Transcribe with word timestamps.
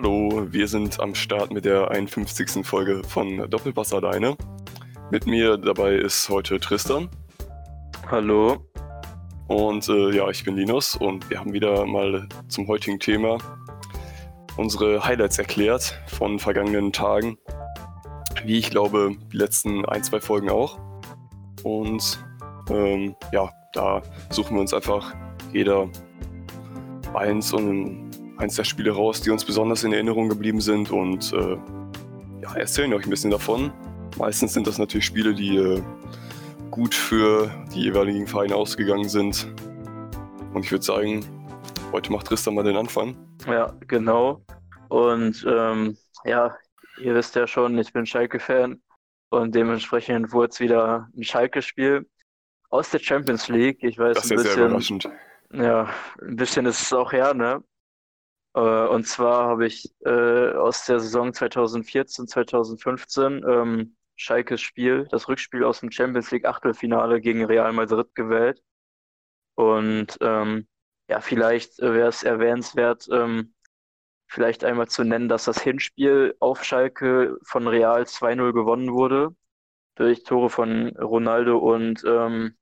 Hallo, 0.00 0.46
wir 0.52 0.68
sind 0.68 1.00
am 1.00 1.12
Start 1.16 1.52
mit 1.52 1.64
der 1.64 1.90
51. 1.90 2.64
Folge 2.64 3.02
von 3.02 3.50
Doppelpass 3.50 3.92
alleine. 3.92 4.36
Mit 5.10 5.26
mir 5.26 5.56
dabei 5.56 5.94
ist 5.94 6.28
heute 6.28 6.60
Tristan. 6.60 7.08
Hallo. 8.08 8.64
Und 9.48 9.88
äh, 9.88 10.14
ja, 10.14 10.30
ich 10.30 10.44
bin 10.44 10.54
Linus 10.54 10.94
und 10.94 11.28
wir 11.28 11.40
haben 11.40 11.52
wieder 11.52 11.84
mal 11.84 12.28
zum 12.46 12.68
heutigen 12.68 13.00
Thema 13.00 13.38
unsere 14.56 15.04
Highlights 15.04 15.36
erklärt 15.36 16.00
von 16.06 16.38
vergangenen 16.38 16.92
Tagen. 16.92 17.36
Wie 18.44 18.56
ich 18.56 18.70
glaube, 18.70 19.16
die 19.32 19.36
letzten 19.36 19.84
ein, 19.84 20.04
zwei 20.04 20.20
Folgen 20.20 20.48
auch. 20.48 20.78
Und 21.64 22.24
ähm, 22.70 23.16
ja, 23.32 23.50
da 23.72 24.00
suchen 24.30 24.54
wir 24.54 24.60
uns 24.60 24.72
einfach 24.72 25.12
jeder 25.52 25.88
eins 27.14 27.52
und 27.52 28.07
eins 28.38 28.54
der 28.54 28.64
Spiele 28.64 28.92
raus, 28.92 29.20
die 29.20 29.30
uns 29.30 29.44
besonders 29.44 29.84
in 29.84 29.92
Erinnerung 29.92 30.28
geblieben 30.28 30.60
sind 30.60 30.90
und 30.90 31.32
äh, 31.32 31.56
ja, 32.42 32.54
erzählen 32.54 32.92
euch 32.94 33.04
ein 33.04 33.10
bisschen 33.10 33.30
davon. 33.30 33.72
Meistens 34.16 34.54
sind 34.54 34.66
das 34.66 34.78
natürlich 34.78 35.06
Spiele, 35.06 35.34
die 35.34 35.56
äh, 35.56 35.82
gut 36.70 36.94
für 36.94 37.50
die 37.74 37.82
jeweiligen 37.82 38.26
Vereine 38.26 38.54
ausgegangen 38.54 39.08
sind. 39.08 39.52
Und 40.54 40.64
ich 40.64 40.70
würde 40.70 40.84
sagen, 40.84 41.24
heute 41.92 42.12
macht 42.12 42.26
Tristan 42.26 42.54
mal 42.54 42.64
den 42.64 42.76
Anfang. 42.76 43.16
Ja, 43.46 43.74
genau. 43.86 44.42
Und 44.88 45.44
ähm, 45.48 45.96
ja, 46.24 46.56
ihr 47.00 47.14
wisst 47.14 47.34
ja 47.34 47.46
schon, 47.46 47.76
ich 47.78 47.92
bin 47.92 48.06
Schalke-Fan 48.06 48.80
und 49.30 49.54
dementsprechend 49.54 50.32
wurde 50.32 50.50
es 50.52 50.60
wieder 50.60 51.08
ein 51.16 51.24
Schalke-Spiel 51.24 52.08
aus 52.70 52.90
der 52.90 53.00
Champions 53.00 53.48
League. 53.48 53.78
Ich 53.82 53.98
weiß 53.98 54.16
das 54.16 54.24
ist 54.24 54.30
ein 54.30 54.36
ja 54.36 54.42
bisschen, 54.42 54.54
sehr 54.56 54.66
überraschend. 54.66 55.08
Ja, 55.52 55.88
ein 56.22 56.36
bisschen 56.36 56.66
ist 56.66 56.82
es 56.82 56.92
auch 56.92 57.12
her, 57.12 57.34
ne? 57.34 57.62
Äh, 58.58 58.88
und 58.88 59.06
zwar 59.06 59.46
habe 59.48 59.66
ich 59.66 59.92
äh, 60.04 60.52
aus 60.54 60.84
der 60.86 60.98
Saison 61.00 61.32
2014, 61.32 62.26
2015 62.26 63.44
ähm, 63.48 63.96
Schalkes 64.16 64.60
Spiel, 64.60 65.06
das 65.10 65.28
Rückspiel 65.28 65.62
aus 65.64 65.80
dem 65.80 65.92
Champions 65.92 66.32
League 66.32 66.44
Achtelfinale 66.44 67.20
gegen 67.20 67.44
Real 67.44 67.72
Madrid 67.72 68.14
gewählt. 68.16 68.60
Und 69.54 70.18
ähm, 70.20 70.66
ja, 71.08 71.20
vielleicht 71.20 71.78
wäre 71.78 72.08
es 72.08 72.24
erwähnenswert, 72.24 73.08
ähm, 73.12 73.54
vielleicht 74.26 74.64
einmal 74.64 74.88
zu 74.88 75.04
nennen, 75.04 75.28
dass 75.28 75.44
das 75.44 75.60
Hinspiel 75.62 76.34
auf 76.40 76.64
Schalke 76.64 77.38
von 77.44 77.68
Real 77.68 78.02
2-0 78.02 78.52
gewonnen 78.52 78.92
wurde 78.92 79.36
durch 79.96 80.24
Tore 80.24 80.50
von 80.50 80.96
Ronaldo 80.96 81.58
und 81.58 82.04
ähm, 82.06 82.56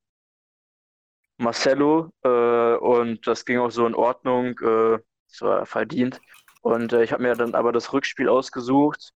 Marcelo. 1.39 2.11
Äh, 2.23 2.77
und 2.77 3.27
das 3.27 3.45
ging 3.47 3.59
auch 3.59 3.71
so 3.71 3.87
in 3.87 3.95
Ordnung. 3.95 4.59
Äh, 4.61 4.99
das 5.29 5.43
war 5.43 5.67
verdient. 5.67 6.21
Und 6.63 6.93
äh, 6.93 7.05
ich 7.05 7.13
habe 7.13 7.23
mir 7.23 7.35
dann 7.35 7.55
aber 7.55 7.73
das 7.73 7.93
Rückspiel 7.93 8.29
ausgesucht. 8.29 9.13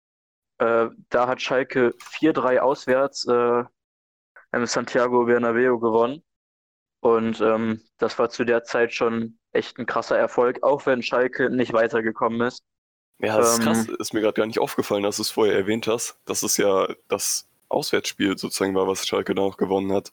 Äh, 0.58 0.88
da 1.08 1.28
hat 1.28 1.40
Schalke 1.40 1.94
4-3 1.98 2.58
auswärts 2.58 3.26
äh, 3.26 3.64
im 4.52 4.66
Santiago 4.66 5.24
Bernabeu 5.24 5.78
gewonnen. 5.78 6.22
Und 7.00 7.40
ähm, 7.40 7.80
das 7.98 8.18
war 8.18 8.28
zu 8.28 8.44
der 8.44 8.64
Zeit 8.64 8.92
schon 8.92 9.38
echt 9.52 9.78
ein 9.78 9.86
krasser 9.86 10.18
Erfolg, 10.18 10.62
auch 10.62 10.84
wenn 10.86 11.02
Schalke 11.02 11.48
nicht 11.48 11.72
weitergekommen 11.72 12.40
ist. 12.42 12.64
Ja, 13.20 13.36
das 13.38 13.52
ist 13.52 13.58
ähm, 13.58 13.64
krass. 13.64 13.88
Ist 13.98 14.14
mir 14.14 14.20
gerade 14.20 14.34
gar 14.34 14.46
nicht 14.46 14.58
aufgefallen, 14.58 15.02
dass 15.02 15.16
du 15.16 15.22
es 15.22 15.30
vorher 15.30 15.54
erwähnt 15.54 15.86
hast. 15.86 16.18
dass 16.24 16.42
es 16.42 16.56
ja 16.56 16.88
das 17.08 17.48
Auswärtsspiel 17.68 18.38
sozusagen 18.38 18.74
war, 18.74 18.86
was 18.86 19.06
Schalke 19.06 19.34
da 19.34 19.42
noch 19.42 19.56
gewonnen 19.56 19.92
hat. 19.92 20.12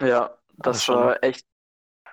Ja, 0.00 0.36
das, 0.56 0.86
das 0.86 0.88
war 0.88 1.22
echt 1.22 1.46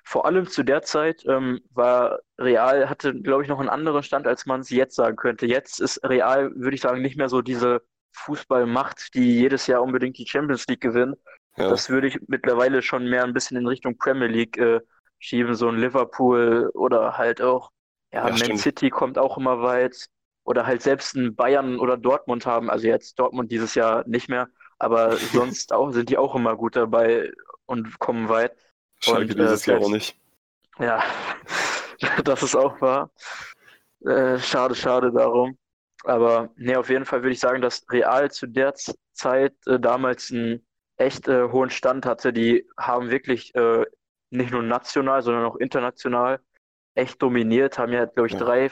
vor 0.03 0.25
allem 0.25 0.47
zu 0.47 0.63
der 0.63 0.81
Zeit 0.81 1.23
ähm, 1.25 1.61
war 1.71 2.19
Real, 2.39 2.89
hatte, 2.89 3.13
glaube 3.13 3.43
ich, 3.43 3.49
noch 3.49 3.59
einen 3.59 3.69
anderen 3.69 4.03
Stand, 4.03 4.27
als 4.27 4.45
man 4.45 4.61
es 4.61 4.69
jetzt 4.69 4.95
sagen 4.95 5.15
könnte. 5.15 5.45
Jetzt 5.45 5.79
ist 5.79 6.03
Real, 6.03 6.51
würde 6.55 6.75
ich 6.75 6.81
sagen, 6.81 7.01
nicht 7.01 7.17
mehr 7.17 7.29
so 7.29 7.41
diese 7.41 7.81
Fußballmacht, 8.13 9.13
die 9.13 9.39
jedes 9.39 9.67
Jahr 9.67 9.81
unbedingt 9.81 10.17
die 10.17 10.27
Champions 10.27 10.67
League 10.67 10.81
gewinnt. 10.81 11.17
Ja. 11.57 11.69
Das 11.69 11.89
würde 11.89 12.07
ich 12.07 12.19
mittlerweile 12.27 12.81
schon 12.81 13.09
mehr 13.09 13.23
ein 13.23 13.33
bisschen 13.33 13.57
in 13.57 13.67
Richtung 13.67 13.97
Premier 13.97 14.27
League 14.27 14.57
äh, 14.57 14.79
schieben, 15.19 15.55
so 15.55 15.67
ein 15.69 15.77
Liverpool 15.77 16.71
oder 16.73 17.17
halt 17.17 17.41
auch, 17.41 17.71
ja, 18.11 18.19
ja 18.19 18.29
Man 18.29 18.37
stimmt. 18.37 18.59
City 18.59 18.89
kommt 18.89 19.17
auch 19.17 19.37
immer 19.37 19.61
weit. 19.61 20.07
Oder 20.43 20.65
halt 20.65 20.81
selbst 20.81 21.15
ein 21.15 21.35
Bayern 21.35 21.77
oder 21.77 21.97
Dortmund 21.97 22.47
haben, 22.47 22.71
also 22.71 22.87
jetzt 22.87 23.19
Dortmund 23.19 23.51
dieses 23.51 23.75
Jahr 23.75 24.03
nicht 24.07 24.27
mehr, 24.27 24.47
aber 24.79 25.11
sonst 25.33 25.71
auch 25.71 25.91
sind 25.91 26.09
die 26.09 26.17
auch 26.17 26.33
immer 26.33 26.55
gut 26.55 26.75
dabei 26.75 27.31
und 27.67 27.99
kommen 27.99 28.27
weit. 28.27 28.55
Schalke 29.03 29.33
und, 29.33 29.39
dieses 29.39 29.67
äh, 29.67 29.71
Jahr 29.71 29.81
auch 29.81 29.89
nicht. 29.89 30.17
Ja, 30.79 31.03
das 32.23 32.41
ist 32.41 32.55
auch 32.55 32.81
wahr. 32.81 33.11
Äh, 34.03 34.39
schade, 34.39 34.73
schade 34.73 35.11
darum. 35.11 35.55
Aber 36.03 36.49
nee, 36.55 36.75
auf 36.75 36.89
jeden 36.89 37.05
Fall 37.05 37.21
würde 37.21 37.33
ich 37.33 37.39
sagen, 37.39 37.61
dass 37.61 37.85
Real 37.91 38.31
zu 38.31 38.47
der 38.47 38.73
Zeit 39.13 39.53
äh, 39.67 39.79
damals 39.79 40.31
einen 40.31 40.65
echt 40.97 41.27
äh, 41.27 41.49
hohen 41.49 41.69
Stand 41.69 42.07
hatte. 42.07 42.33
Die 42.33 42.67
haben 42.79 43.11
wirklich 43.11 43.53
äh, 43.53 43.85
nicht 44.31 44.51
nur 44.51 44.63
national, 44.63 45.21
sondern 45.21 45.45
auch 45.45 45.57
international 45.57 46.39
echt 46.95 47.21
dominiert, 47.21 47.77
haben 47.77 47.93
ja, 47.93 48.05
glaube 48.05 48.27
ich, 48.27 48.33
ja. 48.33 48.39
drei 48.39 48.69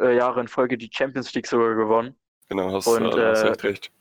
äh, 0.00 0.16
Jahre 0.16 0.40
in 0.40 0.48
Folge 0.48 0.76
die 0.76 0.90
Champions 0.92 1.32
League 1.34 1.46
sogar 1.46 1.74
gewonnen. 1.74 2.16
Genau, 2.48 2.72
hast, 2.72 2.86
und, 2.86 3.14
äh, 3.14 3.30
hast 3.30 3.44
recht, 3.44 3.64
recht. 3.64 3.92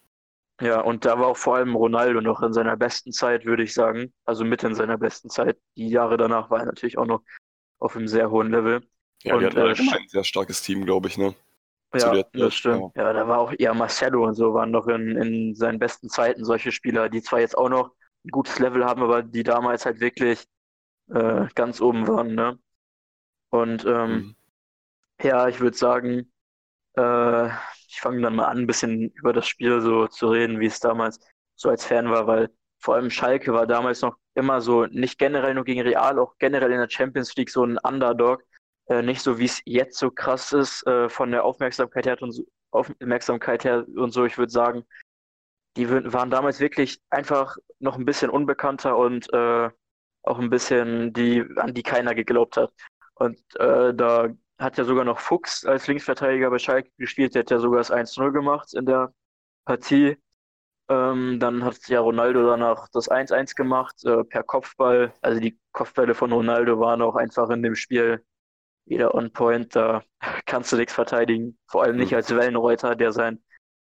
Ja, 0.61 0.81
und 0.81 1.05
da 1.05 1.19
war 1.19 1.27
auch 1.27 1.37
vor 1.37 1.55
allem 1.55 1.75
Ronaldo 1.75 2.21
noch 2.21 2.41
in 2.41 2.53
seiner 2.53 2.77
besten 2.77 3.11
Zeit, 3.11 3.45
würde 3.45 3.63
ich 3.63 3.73
sagen. 3.73 4.13
Also 4.25 4.45
mit 4.45 4.63
in 4.63 4.75
seiner 4.75 4.97
besten 4.97 5.29
Zeit. 5.29 5.57
Die 5.75 5.89
Jahre 5.89 6.17
danach 6.17 6.49
war 6.49 6.59
er 6.59 6.65
natürlich 6.65 6.97
auch 6.97 7.05
noch 7.05 7.23
auf 7.79 7.95
einem 7.95 8.07
sehr 8.07 8.29
hohen 8.29 8.51
Level. 8.51 8.81
Ja, 9.23 9.35
und, 9.35 9.41
die 9.41 9.47
hatten 9.47 9.57
äh, 9.57 9.71
ein 9.71 10.07
sehr 10.07 10.23
starkes 10.23 10.61
Team, 10.61 10.85
glaube 10.85 11.07
ich, 11.07 11.17
ne? 11.17 11.33
Ja, 11.95 12.23
das 12.33 12.55
stimmt. 12.55 12.95
Ja. 12.95 13.03
ja. 13.03 13.13
da 13.13 13.27
war 13.27 13.39
auch 13.39 13.53
eher 13.57 13.73
Marcelo 13.73 14.25
und 14.25 14.33
so 14.35 14.53
waren 14.53 14.71
noch 14.71 14.87
in, 14.87 15.15
in 15.15 15.55
seinen 15.55 15.79
besten 15.79 16.09
Zeiten 16.09 16.43
solche 16.43 16.71
Spieler, 16.71 17.09
die 17.09 17.21
zwar 17.21 17.39
jetzt 17.39 17.57
auch 17.57 17.69
noch 17.69 17.91
ein 18.25 18.29
gutes 18.29 18.59
Level 18.59 18.85
haben, 18.85 19.03
aber 19.03 19.21
die 19.21 19.43
damals 19.43 19.85
halt 19.85 19.99
wirklich 19.99 20.43
äh, 21.09 21.47
ganz 21.55 21.81
oben 21.81 22.07
waren, 22.07 22.35
ne? 22.35 22.59
Und 23.49 23.85
ähm, 23.85 24.11
mhm. 24.11 24.35
ja, 25.21 25.47
ich 25.47 25.59
würde 25.59 25.77
sagen, 25.77 26.31
äh, 26.95 27.49
ich 27.93 28.01
fange 28.01 28.21
dann 28.21 28.35
mal 28.35 28.45
an, 28.45 28.59
ein 28.59 28.67
bisschen 28.67 29.09
über 29.11 29.33
das 29.33 29.47
Spiel 29.47 29.79
so 29.79 30.07
zu 30.07 30.27
reden, 30.29 30.59
wie 30.59 30.65
es 30.65 30.79
damals 30.79 31.19
so 31.55 31.69
als 31.69 31.85
Fan 31.85 32.09
war, 32.09 32.25
weil 32.25 32.49
vor 32.79 32.95
allem 32.95 33.11
Schalke 33.11 33.53
war 33.53 33.67
damals 33.67 34.01
noch 34.01 34.17
immer 34.33 34.61
so, 34.61 34.87
nicht 34.87 35.19
generell 35.19 35.53
nur 35.53 35.63
gegen 35.63 35.81
Real, 35.81 36.17
auch 36.17 36.35
generell 36.39 36.71
in 36.71 36.79
der 36.79 36.89
Champions 36.89 37.35
League 37.35 37.51
so 37.51 37.63
ein 37.63 37.77
Underdog. 37.77 38.43
Äh, 38.87 39.03
nicht 39.03 39.21
so, 39.21 39.37
wie 39.37 39.45
es 39.45 39.61
jetzt 39.65 39.99
so 39.99 40.09
krass 40.09 40.51
ist, 40.53 40.85
äh, 40.87 41.07
von 41.07 41.29
der 41.29 41.45
Aufmerksamkeit 41.45 42.07
her 42.07 42.19
und 42.19 42.31
so, 42.31 42.43
Aufmerksamkeit 42.71 43.63
her 43.63 43.85
und 43.95 44.11
so, 44.11 44.25
ich 44.25 44.39
würde 44.39 44.51
sagen, 44.51 44.83
die 45.77 45.87
waren 45.89 46.31
damals 46.31 46.59
wirklich 46.59 46.99
einfach 47.11 47.57
noch 47.79 47.95
ein 47.97 48.05
bisschen 48.05 48.31
unbekannter 48.31 48.97
und 48.97 49.31
äh, 49.33 49.69
auch 50.23 50.39
ein 50.39 50.49
bisschen 50.49 51.13
die, 51.13 51.45
an 51.57 51.75
die 51.75 51.83
keiner 51.83 52.15
geglaubt 52.15 52.57
hat. 52.57 52.73
Und 53.13 53.39
äh, 53.59 53.93
da 53.93 54.29
hat 54.63 54.77
ja 54.77 54.85
sogar 54.85 55.05
noch 55.05 55.19
Fuchs 55.19 55.65
als 55.65 55.87
Linksverteidiger 55.87 56.49
bei 56.49 56.59
Schalke 56.59 56.89
gespielt. 56.97 57.35
Der 57.35 57.41
hat 57.41 57.51
ja 57.51 57.59
sogar 57.59 57.79
das 57.79 57.91
1-0 57.91 58.31
gemacht 58.31 58.73
in 58.73 58.85
der 58.85 59.13
Partie. 59.65 60.17
Ähm, 60.89 61.39
dann 61.39 61.63
hat 61.63 61.87
ja 61.87 61.99
Ronaldo 62.01 62.45
danach 62.45 62.87
das 62.89 63.09
1-1 63.09 63.55
gemacht 63.55 64.03
äh, 64.05 64.23
per 64.23 64.43
Kopfball. 64.43 65.13
Also 65.21 65.39
die 65.39 65.59
Kopfbälle 65.71 66.13
von 66.15 66.31
Ronaldo 66.31 66.79
waren 66.79 67.01
auch 67.01 67.15
einfach 67.15 67.49
in 67.49 67.63
dem 67.63 67.75
Spiel 67.75 68.23
wieder 68.85 69.15
on 69.15 69.31
point. 69.31 69.75
Da 69.75 70.03
kannst 70.45 70.71
du 70.71 70.77
nichts 70.77 70.93
verteidigen. 70.93 71.57
Vor 71.67 71.83
allem 71.83 71.97
nicht 71.97 72.11
mhm. 72.11 72.17
als 72.17 72.35
Wellenreuter, 72.35 72.95
der 72.95 73.11
sein 73.11 73.43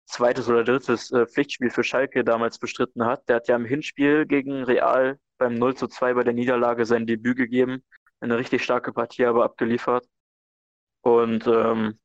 zweites 0.07 0.49
oder 0.49 0.65
drittes 0.65 1.11
äh, 1.13 1.27
Pflichtspiel 1.27 1.71
für 1.71 1.85
Schalke 1.85 2.25
damals 2.25 2.59
bestritten 2.59 3.05
hat. 3.05 3.29
Der 3.29 3.37
hat 3.37 3.49
ja 3.49 3.57
im 3.57 3.65
Hinspiel 3.65 4.27
gegen 4.27 4.65
Real 4.65 5.19
beim 5.39 5.55
0 5.55 5.75
2 5.77 6.15
bei 6.15 6.25
der 6.25 6.35
Niederlage 6.35 6.85
sein 6.87 7.07
Debüt 7.07 7.37
gegeben. 7.37 7.83
Eine 8.21 8.39
richtig 8.39 8.63
starke 8.63 8.93
Partie 8.93 9.27
aber 9.27 9.45
abgeliefert. 9.45 10.07
Und 11.05 11.47
ähm, 11.47 11.99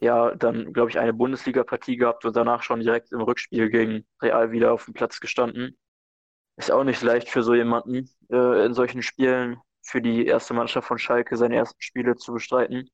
ja, 0.00 0.34
dann, 0.34 0.72
glaube 0.72 0.90
ich, 0.90 0.98
eine 0.98 1.12
Bundesliga-Partie 1.12 1.96
gehabt 1.96 2.24
und 2.24 2.34
danach 2.36 2.62
schon 2.62 2.80
direkt 2.80 3.12
im 3.12 3.20
Rückspiel 3.20 3.70
gegen 3.70 4.06
Real 4.20 4.50
wieder 4.50 4.72
auf 4.72 4.86
dem 4.86 4.94
Platz 4.94 5.20
gestanden. 5.20 5.78
Ist 6.56 6.72
auch 6.72 6.84
nicht 6.84 7.02
leicht 7.02 7.28
für 7.30 7.42
so 7.42 7.54
jemanden, 7.54 8.10
äh, 8.30 8.66
in 8.66 8.74
solchen 8.74 9.02
Spielen 9.02 9.58
für 9.82 10.02
die 10.02 10.26
erste 10.26 10.54
Mannschaft 10.54 10.88
von 10.88 10.98
Schalke 10.98 11.36
seine 11.36 11.56
ersten 11.56 11.80
Spiele 11.80 12.16
zu 12.16 12.32
bestreiten. 12.32 12.90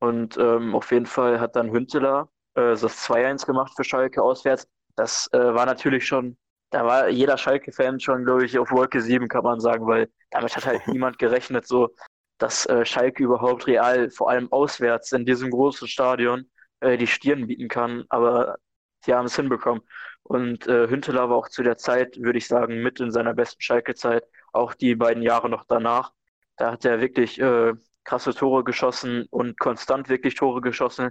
Und 0.00 0.36
ähm, 0.38 0.74
auf 0.74 0.90
jeden 0.90 1.06
Fall 1.06 1.40
hat 1.40 1.56
dann 1.56 1.70
Hünteler 1.72 2.28
äh, 2.54 2.74
das 2.76 3.08
2-1 3.08 3.46
gemacht 3.46 3.72
für 3.76 3.84
Schalke 3.84 4.22
auswärts. 4.22 4.66
Das 4.96 5.28
äh, 5.32 5.38
war 5.38 5.66
natürlich 5.66 6.06
schon, 6.06 6.36
da 6.70 6.84
war 6.84 7.08
jeder 7.08 7.38
Schalke-Fan 7.38 8.00
schon, 8.00 8.24
glaube 8.24 8.44
ich, 8.44 8.58
auf 8.58 8.72
Wolke 8.72 9.00
7, 9.00 9.28
kann 9.28 9.44
man 9.44 9.60
sagen, 9.60 9.86
weil 9.86 10.10
damit 10.30 10.56
hat 10.56 10.66
halt 10.66 10.86
niemand 10.88 11.18
gerechnet, 11.18 11.66
so 11.68 11.94
dass 12.38 12.66
äh, 12.66 12.84
Schalke 12.84 13.24
überhaupt 13.24 13.66
real, 13.66 14.10
vor 14.10 14.30
allem 14.30 14.50
auswärts 14.52 15.12
in 15.12 15.24
diesem 15.26 15.50
großen 15.50 15.88
Stadion, 15.88 16.50
äh, 16.80 16.96
die 16.98 17.06
Stirn 17.06 17.46
bieten 17.46 17.68
kann. 17.68 18.04
Aber 18.08 18.56
sie 19.04 19.14
haben 19.14 19.26
es 19.26 19.36
hinbekommen. 19.36 19.82
Und 20.22 20.66
äh, 20.66 20.88
Hünteler 20.88 21.30
war 21.30 21.36
auch 21.36 21.48
zu 21.48 21.62
der 21.62 21.78
Zeit, 21.78 22.16
würde 22.20 22.38
ich 22.38 22.48
sagen, 22.48 22.82
mit 22.82 23.00
in 23.00 23.12
seiner 23.12 23.34
besten 23.34 23.62
Schalke-Zeit, 23.62 24.24
auch 24.52 24.74
die 24.74 24.94
beiden 24.96 25.22
Jahre 25.22 25.48
noch 25.48 25.64
danach. 25.66 26.12
Da 26.56 26.72
hat 26.72 26.84
er 26.84 27.00
wirklich 27.00 27.40
äh, 27.40 27.74
krasse 28.04 28.34
Tore 28.34 28.64
geschossen 28.64 29.26
und 29.30 29.58
konstant 29.58 30.08
wirklich 30.08 30.34
Tore 30.34 30.60
geschossen. 30.60 31.10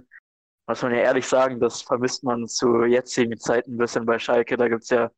muss 0.66 0.82
man 0.82 0.92
ja 0.92 0.98
ehrlich 1.00 1.26
sagen, 1.26 1.60
das 1.60 1.82
vermisst 1.82 2.24
man 2.24 2.46
zu 2.48 2.84
jetzigen 2.84 3.38
Zeiten 3.38 3.74
ein 3.74 3.78
bisschen 3.78 4.06
bei 4.06 4.18
Schalke. 4.18 4.56
Da 4.56 4.68
gibt 4.68 4.82
es 4.84 4.90
ja 4.90 5.10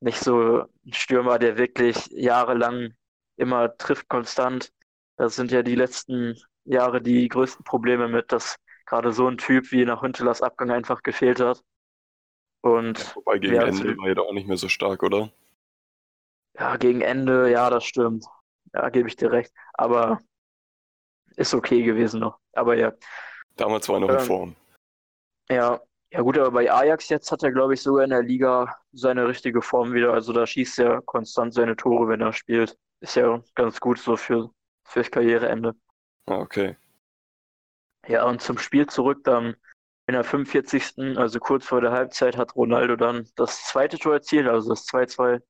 nicht 0.00 0.18
so 0.20 0.62
einen 0.62 0.92
Stürmer, 0.92 1.38
der 1.38 1.58
wirklich 1.58 2.06
jahrelang 2.08 2.94
immer 3.36 3.76
trifft 3.76 4.08
konstant. 4.08 4.72
Das 5.16 5.34
sind 5.36 5.50
ja 5.50 5.62
die 5.62 5.74
letzten 5.74 6.36
Jahre 6.64 7.00
die 7.00 7.28
größten 7.28 7.64
Probleme 7.64 8.08
mit, 8.08 8.32
dass 8.32 8.56
gerade 8.84 9.12
so 9.12 9.26
ein 9.28 9.38
Typ 9.38 9.72
wie 9.72 9.84
nach 9.84 10.02
Hüntelers 10.02 10.42
Abgang 10.42 10.70
einfach 10.70 11.02
gefehlt 11.02 11.40
hat. 11.40 11.62
Und 12.60 12.98
ja, 12.98 13.14
wobei 13.16 13.38
gegen 13.38 13.54
Ende 13.54 13.96
war 13.96 14.08
er 14.08 14.14
doch 14.14 14.26
auch 14.26 14.32
nicht 14.32 14.48
mehr 14.48 14.56
so 14.56 14.68
stark, 14.68 15.02
oder? 15.02 15.30
Ja, 16.58 16.76
gegen 16.76 17.00
Ende, 17.00 17.50
ja, 17.50 17.70
das 17.70 17.84
stimmt. 17.84 18.24
Ja, 18.72 18.88
gebe 18.88 19.08
ich 19.08 19.16
dir 19.16 19.30
recht. 19.30 19.52
Aber 19.74 20.20
ist 21.36 21.54
okay 21.54 21.82
gewesen 21.82 22.20
noch. 22.20 22.38
Aber 22.52 22.76
ja. 22.76 22.92
Damals 23.56 23.88
war 23.88 23.96
er 23.96 24.00
noch 24.00 24.08
ähm, 24.10 24.16
in 24.16 24.24
Form. 24.24 24.56
Ja, 25.48 25.80
ja 26.10 26.20
gut, 26.22 26.38
aber 26.38 26.50
bei 26.50 26.72
Ajax 26.72 27.08
jetzt 27.08 27.30
hat 27.30 27.42
er, 27.42 27.52
glaube 27.52 27.74
ich, 27.74 27.82
sogar 27.82 28.04
in 28.04 28.10
der 28.10 28.22
Liga 28.22 28.76
seine 28.92 29.28
richtige 29.28 29.62
Form 29.62 29.92
wieder. 29.92 30.12
Also 30.12 30.32
da 30.32 30.46
schießt 30.46 30.78
er 30.78 31.02
konstant 31.02 31.54
seine 31.54 31.76
Tore, 31.76 32.08
wenn 32.08 32.20
er 32.20 32.32
spielt. 32.32 32.76
Ist 33.00 33.16
ja 33.16 33.42
ganz 33.54 33.78
gut 33.80 33.98
so 33.98 34.16
für, 34.16 34.50
fürs 34.86 35.10
Karriereende. 35.10 35.74
Ah, 36.26 36.38
okay. 36.38 36.76
Ja, 38.08 38.24
und 38.24 38.40
zum 38.40 38.58
Spiel 38.58 38.86
zurück 38.86 39.24
dann 39.24 39.56
in 40.06 40.14
der 40.14 40.24
45. 40.24 41.18
also 41.18 41.40
kurz 41.40 41.66
vor 41.66 41.80
der 41.80 41.90
Halbzeit, 41.90 42.36
hat 42.36 42.54
Ronaldo 42.54 42.96
dann 42.96 43.28
das 43.34 43.64
zweite 43.64 43.98
Tor 43.98 44.14
erzielt, 44.14 44.46
also 44.46 44.68
das 44.70 44.86
2-2 44.86 45.42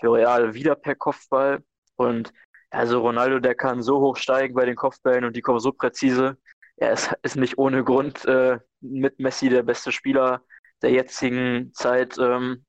für 0.00 0.12
Real 0.12 0.54
wieder 0.54 0.74
per 0.74 0.94
Kopfball. 0.94 1.62
Und 1.96 2.32
also 2.70 3.00
Ronaldo, 3.00 3.38
der 3.38 3.54
kann 3.54 3.82
so 3.82 4.00
hoch 4.00 4.16
steigen 4.16 4.54
bei 4.54 4.64
den 4.64 4.76
Kopfbällen 4.76 5.24
und 5.24 5.36
die 5.36 5.42
kommen 5.42 5.60
so 5.60 5.72
präzise. 5.72 6.38
Er 6.76 6.92
ist, 6.92 7.12
ist 7.22 7.36
nicht 7.36 7.58
ohne 7.58 7.84
Grund 7.84 8.24
äh, 8.24 8.58
mit 8.80 9.18
Messi 9.18 9.48
der 9.48 9.62
beste 9.62 9.92
Spieler 9.92 10.42
der 10.82 10.90
jetzigen 10.90 11.72
Zeit. 11.74 12.16
Ähm, 12.18 12.64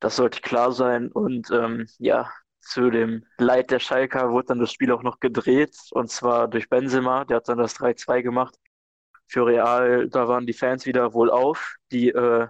das 0.00 0.16
sollte 0.16 0.40
klar 0.40 0.72
sein. 0.72 1.10
Und 1.10 1.50
ähm, 1.50 1.86
ja, 1.98 2.30
zu 2.68 2.90
dem 2.90 3.24
Leid 3.38 3.70
der 3.70 3.78
Schalker 3.78 4.30
wurde 4.30 4.48
dann 4.48 4.60
das 4.60 4.72
Spiel 4.72 4.92
auch 4.92 5.02
noch 5.02 5.20
gedreht. 5.20 5.76
Und 5.92 6.10
zwar 6.10 6.48
durch 6.48 6.68
Benzema. 6.68 7.24
Der 7.24 7.38
hat 7.38 7.48
dann 7.48 7.58
das 7.58 7.76
3-2 7.76 8.22
gemacht. 8.22 8.56
Für 9.26 9.46
Real, 9.46 10.08
da 10.08 10.28
waren 10.28 10.46
die 10.46 10.52
Fans 10.52 10.86
wieder 10.86 11.12
wohl 11.12 11.30
auf, 11.30 11.76
die 11.92 12.08
äh, 12.10 12.48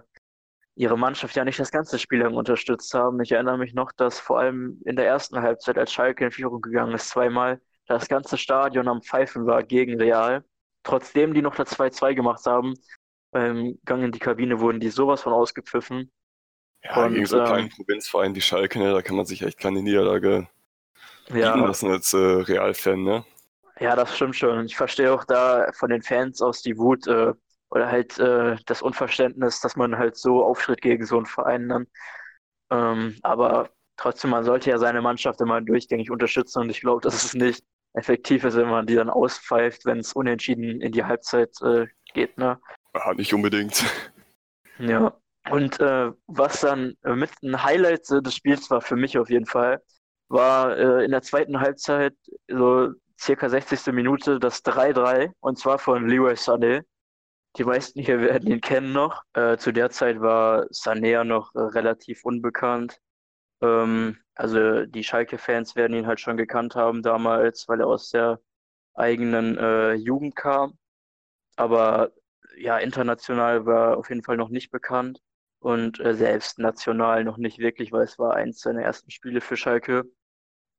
ihre 0.75 0.97
Mannschaft 0.97 1.35
ja 1.35 1.43
nicht 1.43 1.59
das 1.59 1.71
ganze 1.71 1.99
Spiel 1.99 2.19
lang 2.19 2.35
unterstützt 2.35 2.93
haben. 2.93 3.21
Ich 3.21 3.33
erinnere 3.33 3.57
mich 3.57 3.73
noch, 3.73 3.91
dass 3.91 4.19
vor 4.19 4.39
allem 4.39 4.81
in 4.85 4.95
der 4.95 5.05
ersten 5.07 5.41
Halbzeit, 5.41 5.77
als 5.77 5.91
Schalke 5.91 6.25
in 6.25 6.31
Führung 6.31 6.61
gegangen 6.61 6.95
ist, 6.95 7.09
zweimal 7.09 7.59
das 7.87 8.07
ganze 8.07 8.37
Stadion 8.37 8.87
am 8.87 9.01
Pfeifen 9.01 9.45
war 9.45 9.63
gegen 9.63 9.99
Real 9.99 10.43
trotzdem 10.83 11.33
die 11.33 11.41
noch 11.41 11.55
das 11.55 11.77
2-2 11.77 12.15
gemacht 12.15 12.45
haben, 12.45 12.73
beim 13.31 13.77
Gang 13.85 14.03
in 14.03 14.11
die 14.11 14.19
Kabine 14.19 14.59
wurden 14.59 14.79
die 14.79 14.89
sowas 14.89 15.21
von 15.21 15.33
ausgepfiffen. 15.33 16.11
Ja, 16.83 17.05
und, 17.05 17.13
gegen 17.13 17.25
so 17.25 17.37
einen 17.37 17.45
ähm, 17.45 17.53
kleinen 17.53 17.69
Provinzverein 17.69 18.35
wie 18.35 18.41
Schalke, 18.41 18.79
ne, 18.79 18.93
da 18.93 19.01
kann 19.01 19.15
man 19.15 19.25
sich 19.25 19.41
echt 19.41 19.59
keine 19.59 19.81
Niederlage 19.81 20.47
ja, 21.33 21.55
lassen 21.55 21.91
als 21.91 22.13
äh, 22.13 22.17
Realfan, 22.17 23.03
ne? 23.03 23.25
Ja, 23.79 23.95
das 23.95 24.15
stimmt 24.15 24.35
schon. 24.35 24.65
Ich 24.65 24.75
verstehe 24.75 25.13
auch 25.13 25.23
da 25.23 25.71
von 25.73 25.89
den 25.89 26.01
Fans 26.01 26.41
aus 26.41 26.61
die 26.61 26.77
Wut 26.77 27.07
äh, 27.07 27.33
oder 27.69 27.89
halt 27.89 28.17
äh, 28.19 28.57
das 28.65 28.81
Unverständnis, 28.81 29.61
dass 29.61 29.75
man 29.75 29.97
halt 29.97 30.17
so 30.17 30.43
auftritt 30.43 30.81
gegen 30.81 31.05
so 31.05 31.17
einen 31.17 31.25
Verein 31.25 31.69
dann. 31.69 31.87
Ähm, 32.71 33.17
aber 33.23 33.69
trotzdem, 33.95 34.31
man 34.31 34.43
sollte 34.43 34.69
ja 34.69 34.77
seine 34.77 35.01
Mannschaft 35.01 35.39
immer 35.41 35.61
durchgängig 35.61 36.11
unterstützen 36.11 36.59
und 36.59 36.69
ich 36.69 36.81
glaube, 36.81 37.01
das 37.01 37.23
ist 37.23 37.35
nicht 37.35 37.63
effektiv 37.93 38.43
ist, 38.43 38.55
wenn 38.55 38.69
man 38.69 38.85
die 38.85 38.95
dann 38.95 39.09
auspfeift, 39.09 39.85
wenn 39.85 39.99
es 39.99 40.13
unentschieden 40.13 40.81
in 40.81 40.91
die 40.91 41.03
Halbzeit 41.03 41.49
äh, 41.61 41.87
geht. 42.13 42.37
Ne? 42.37 42.59
Ja, 42.93 43.13
nicht 43.13 43.33
unbedingt. 43.33 43.83
Ja, 44.77 45.13
und 45.51 45.79
äh, 45.79 46.11
was 46.27 46.61
dann 46.61 46.95
äh, 47.03 47.15
mit 47.15 47.31
ein 47.43 47.63
Highlight 47.63 48.09
äh, 48.11 48.21
des 48.21 48.35
Spiels 48.35 48.69
war 48.69 48.81
für 48.81 48.95
mich 48.95 49.17
auf 49.17 49.29
jeden 49.29 49.45
Fall, 49.45 49.81
war 50.27 50.77
äh, 50.77 51.05
in 51.05 51.11
der 51.11 51.21
zweiten 51.21 51.59
Halbzeit, 51.59 52.13
so 52.47 52.89
circa 53.19 53.49
60. 53.49 53.93
Minute, 53.93 54.39
das 54.39 54.63
3-3 54.63 55.31
und 55.39 55.57
zwar 55.57 55.79
von 55.79 56.07
Leroy 56.07 56.33
Sané. 56.33 56.83
Die 57.57 57.63
meisten 57.63 57.99
hier 58.01 58.21
werden 58.21 58.49
ihn 58.49 58.61
kennen 58.61 58.93
noch. 58.93 59.23
Äh, 59.33 59.57
zu 59.57 59.71
der 59.73 59.89
Zeit 59.89 60.21
war 60.21 60.65
Sané 60.71 61.23
noch 61.23 61.51
relativ 61.55 62.23
unbekannt. 62.25 62.99
Ähm, 63.61 64.17
also 64.35 64.85
die 64.85 65.03
Schalke-Fans 65.03 65.75
werden 65.75 65.97
ihn 65.97 66.07
halt 66.07 66.19
schon 66.19 66.37
gekannt 66.37 66.75
haben 66.75 67.01
damals, 67.03 67.67
weil 67.67 67.81
er 67.81 67.87
aus 67.87 68.09
der 68.09 68.39
eigenen 68.93 69.57
äh, 69.57 69.93
Jugend 69.93 70.35
kam. 70.35 70.77
Aber 71.57 72.11
ja, 72.57 72.77
international 72.77 73.65
war 73.65 73.97
auf 73.97 74.09
jeden 74.09 74.23
Fall 74.23 74.37
noch 74.37 74.49
nicht 74.49 74.71
bekannt 74.71 75.21
und 75.59 75.99
äh, 75.99 76.13
selbst 76.15 76.59
national 76.59 77.23
noch 77.23 77.37
nicht 77.37 77.59
wirklich, 77.59 77.91
weil 77.91 78.03
es 78.03 78.17
war 78.19 78.35
eins 78.35 78.61
seiner 78.61 78.81
ersten 78.83 79.11
Spiele 79.11 79.41
für 79.41 79.57
Schalke. 79.57 80.03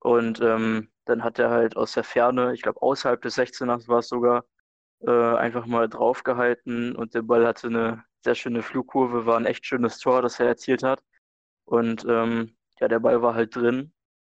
Und 0.01 0.41
ähm, 0.41 0.91
dann 1.05 1.23
hat 1.25 1.39
er 1.39 1.51
halt 1.51 1.77
aus 1.77 1.93
der 1.93 2.05
Ferne, 2.05 2.55
ich 2.55 2.63
glaube 2.63 2.83
außerhalb 2.83 3.21
des 3.23 3.37
16ers 3.37 3.89
war 3.89 3.99
es 3.99 4.09
sogar, 4.09 4.45
äh, 5.01 5.11
einfach 5.11 5.67
mal 5.67 5.89
draufgehalten 5.89 6.97
und 6.97 7.15
der 7.15 7.23
Ball 7.23 7.47
hatte 7.47 7.69
eine 7.69 8.05
sehr 8.25 8.35
schöne 8.35 8.63
Flugkurve, 8.63 9.27
war 9.27 9.39
ein 9.39 9.47
echt 9.47 9.67
schönes 9.67 9.99
Tor, 9.99 10.23
das 10.23 10.41
er 10.41 10.47
erzielt 10.47 10.83
hat. 10.83 11.03
Und 11.65 12.05
ähm, 12.09 12.57
ja, 12.81 12.89
der 12.89 13.01
Ball 13.01 13.23
war 13.23 13.35
halt 13.35 13.55
drin. 13.57 13.93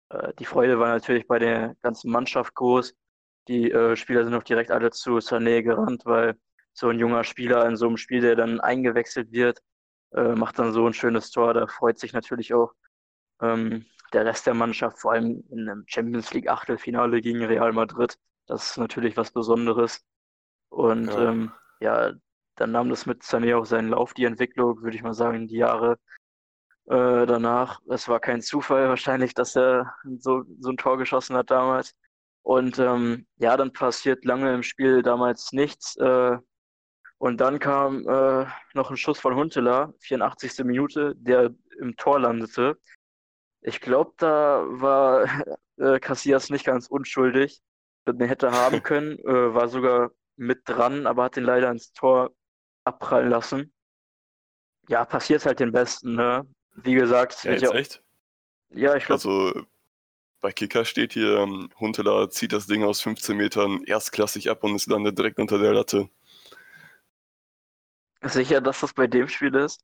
Äh, 0.10 0.34
die 0.40 0.46
Freude 0.46 0.80
war 0.80 0.90
natürlich 0.90 1.28
bei 1.28 1.40
der 1.40 1.76
ganzen 1.82 2.12
Mannschaft 2.12 2.54
groß. 2.56 2.96
Die 3.48 3.72
äh, 3.72 3.96
Spieler 3.96 4.24
sind 4.26 4.34
auch 4.36 4.44
direkt 4.44 4.72
alle 4.72 4.92
zu 4.92 5.18
Sané 5.18 5.64
gerannt, 5.64 6.06
weil 6.06 6.38
so 6.74 6.90
ein 6.90 7.00
junger 7.00 7.24
Spieler 7.24 7.66
in 7.68 7.78
so 7.78 7.88
einem 7.88 7.98
Spiel, 7.98 8.22
der 8.22 8.36
dann 8.36 8.60
eingewechselt 8.60 9.32
wird, 9.32 9.60
äh, 10.14 10.36
macht 10.36 10.60
dann 10.60 10.74
so 10.74 10.86
ein 10.86 10.94
schönes 10.94 11.32
Tor. 11.32 11.54
Da 11.54 11.68
freut 11.68 12.00
sich 12.00 12.14
natürlich 12.14 12.54
auch 12.54 12.74
ähm, 13.42 13.86
der 14.14 14.26
Rest 14.26 14.48
der 14.48 14.54
Mannschaft, 14.54 15.00
vor 15.00 15.14
allem 15.14 15.44
in 15.50 15.70
einem 15.70 15.84
Champions 15.88 16.34
League 16.34 16.50
Achtelfinale 16.50 17.22
gegen 17.22 17.44
Real 17.44 17.74
Madrid. 17.74 18.18
Das 18.48 18.72
ist 18.72 18.78
natürlich 18.78 19.18
was 19.18 19.32
Besonderes. 19.32 20.06
Und 20.70 21.08
ja, 21.08 21.30
ähm, 21.30 21.52
ja 21.80 22.14
dann 22.56 22.72
nahm 22.72 22.90
das 22.90 23.06
mit 23.06 23.24
Sané 23.24 23.56
auch 23.56 23.66
seinen 23.66 23.90
Lauf, 23.90 24.14
die 24.14 24.26
Entwicklung, 24.26 24.82
würde 24.82 24.96
ich 24.96 25.04
mal 25.04 25.14
sagen, 25.14 25.48
die 25.48 25.58
Jahre 25.58 25.98
äh, 26.86 27.26
danach. 27.26 27.82
Es 27.90 28.08
war 28.08 28.20
kein 28.20 28.42
Zufall 28.42 28.90
wahrscheinlich, 28.90 29.34
dass 29.34 29.56
er 29.56 29.94
so, 30.20 30.44
so 30.60 30.72
ein 30.72 30.78
Tor 30.78 30.98
geschossen 30.98 31.36
hat 31.36 31.52
damals. 31.52 31.94
Und 32.42 32.80
ähm, 32.80 33.28
ja, 33.38 33.58
dann 33.58 33.74
passiert 33.74 34.26
lange 34.26 34.54
im 34.54 34.64
Spiel 34.64 35.04
damals 35.04 35.52
nichts. 35.52 35.98
Äh, 35.98 36.38
und 37.20 37.42
dann 37.42 37.60
kam 37.60 38.08
äh, 38.08 38.46
noch 38.74 38.92
ein 38.92 38.98
Schuss 38.98 39.20
von 39.20 39.36
Huntela, 39.36 39.94
84. 40.00 40.64
Minute, 40.64 41.16
der 41.16 41.54
im 41.80 41.96
Tor 41.96 42.20
landete. 42.20 42.78
Ich 43.62 43.82
glaube, 43.82 44.14
da 44.18 44.64
war 44.68 45.26
äh, 45.78 46.00
Casillas 46.00 46.50
nicht 46.50 46.66
ganz 46.66 46.88
unschuldig. 46.88 47.62
Den 48.08 48.20
hätte 48.28 48.52
haben 48.52 48.84
können, 48.84 49.18
äh, 49.20 49.54
war 49.54 49.68
sogar 49.68 50.12
mit 50.36 50.62
dran, 50.66 51.08
aber 51.08 51.24
hat 51.24 51.38
ihn 51.38 51.44
leider 51.44 51.72
ins 51.72 51.92
Tor 51.94 52.32
abprallen 52.84 53.30
lassen. 53.30 53.74
Ja, 54.88 55.04
passiert 55.04 55.46
halt 55.46 55.60
den 55.60 55.72
Besten, 55.72 56.16
ne? 56.16 56.48
Wie 56.76 56.94
gesagt, 56.94 57.44
ja, 57.44 57.52
jetzt 57.52 57.64
ja, 57.64 57.72
echt? 57.72 58.04
Ja, 58.70 58.96
ich 58.96 59.06
glaube. 59.06 59.16
Also 59.16 59.66
bei 60.40 60.52
Kicker 60.52 60.86
steht 60.86 61.14
hier, 61.14 61.40
ähm, 61.40 61.70
Huntela 61.80 62.30
zieht 62.30 62.54
das 62.54 62.68
Ding 62.68 62.84
aus 62.84 63.02
15 63.02 63.36
Metern 63.36 63.84
erstklassig 63.84 64.50
ab 64.50 64.64
und 64.64 64.76
es 64.76 64.86
landet 64.86 65.18
direkt 65.18 65.40
unter 65.40 65.58
der 65.58 65.74
Latte. 65.74 66.10
Sicher, 68.24 68.62
dass 68.62 68.80
das 68.80 68.94
bei 68.94 69.08
dem 69.08 69.28
Spiel 69.28 69.56
ist? 69.56 69.84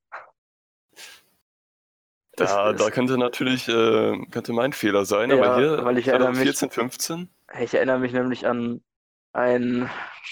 Da, 2.35 2.71
ist, 2.71 2.81
da 2.81 2.89
könnte 2.89 3.17
natürlich 3.17 3.67
äh, 3.67 4.17
könnte 4.31 4.53
mein 4.53 4.73
Fehler 4.73 5.05
sein, 5.05 5.29
ja, 5.29 5.35
aber 5.37 5.57
hier 5.57 5.85
weil 5.85 5.99
ich 5.99 6.07
erinnere 6.07 6.33
14, 6.33 6.71
15. 6.71 7.29
Ich 7.59 7.75
erinnere 7.75 7.99
mich 7.99 8.11
nämlich 8.11 8.47
an 8.47 8.83
ein 9.33 9.89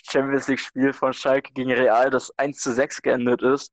Champions 0.09 0.47
League-Spiel 0.47 0.93
von 0.93 1.13
Schalke 1.13 1.53
gegen 1.53 1.71
Real, 1.71 2.09
das 2.09 2.31
1 2.37 2.59
zu 2.59 2.73
6 2.73 3.03
geendet 3.03 3.43
ist. 3.43 3.71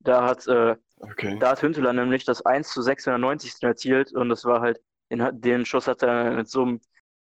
Da 0.00 0.24
hat 0.24 0.46
äh, 0.48 0.76
Okay. 1.00 1.38
Da 1.38 1.50
hat 1.50 1.62
Hünteler 1.62 1.92
nämlich 1.92 2.24
das 2.24 2.44
1 2.44 2.68
zu 2.70 2.82
690 2.82 3.62
erzielt 3.62 4.12
und 4.12 4.28
das 4.28 4.44
war 4.44 4.60
halt, 4.60 4.80
den, 5.10 5.40
den 5.40 5.64
Schuss 5.64 5.86
hat 5.86 6.02
er 6.02 6.32
mit 6.32 6.48
so, 6.48 6.66
so 6.66 6.78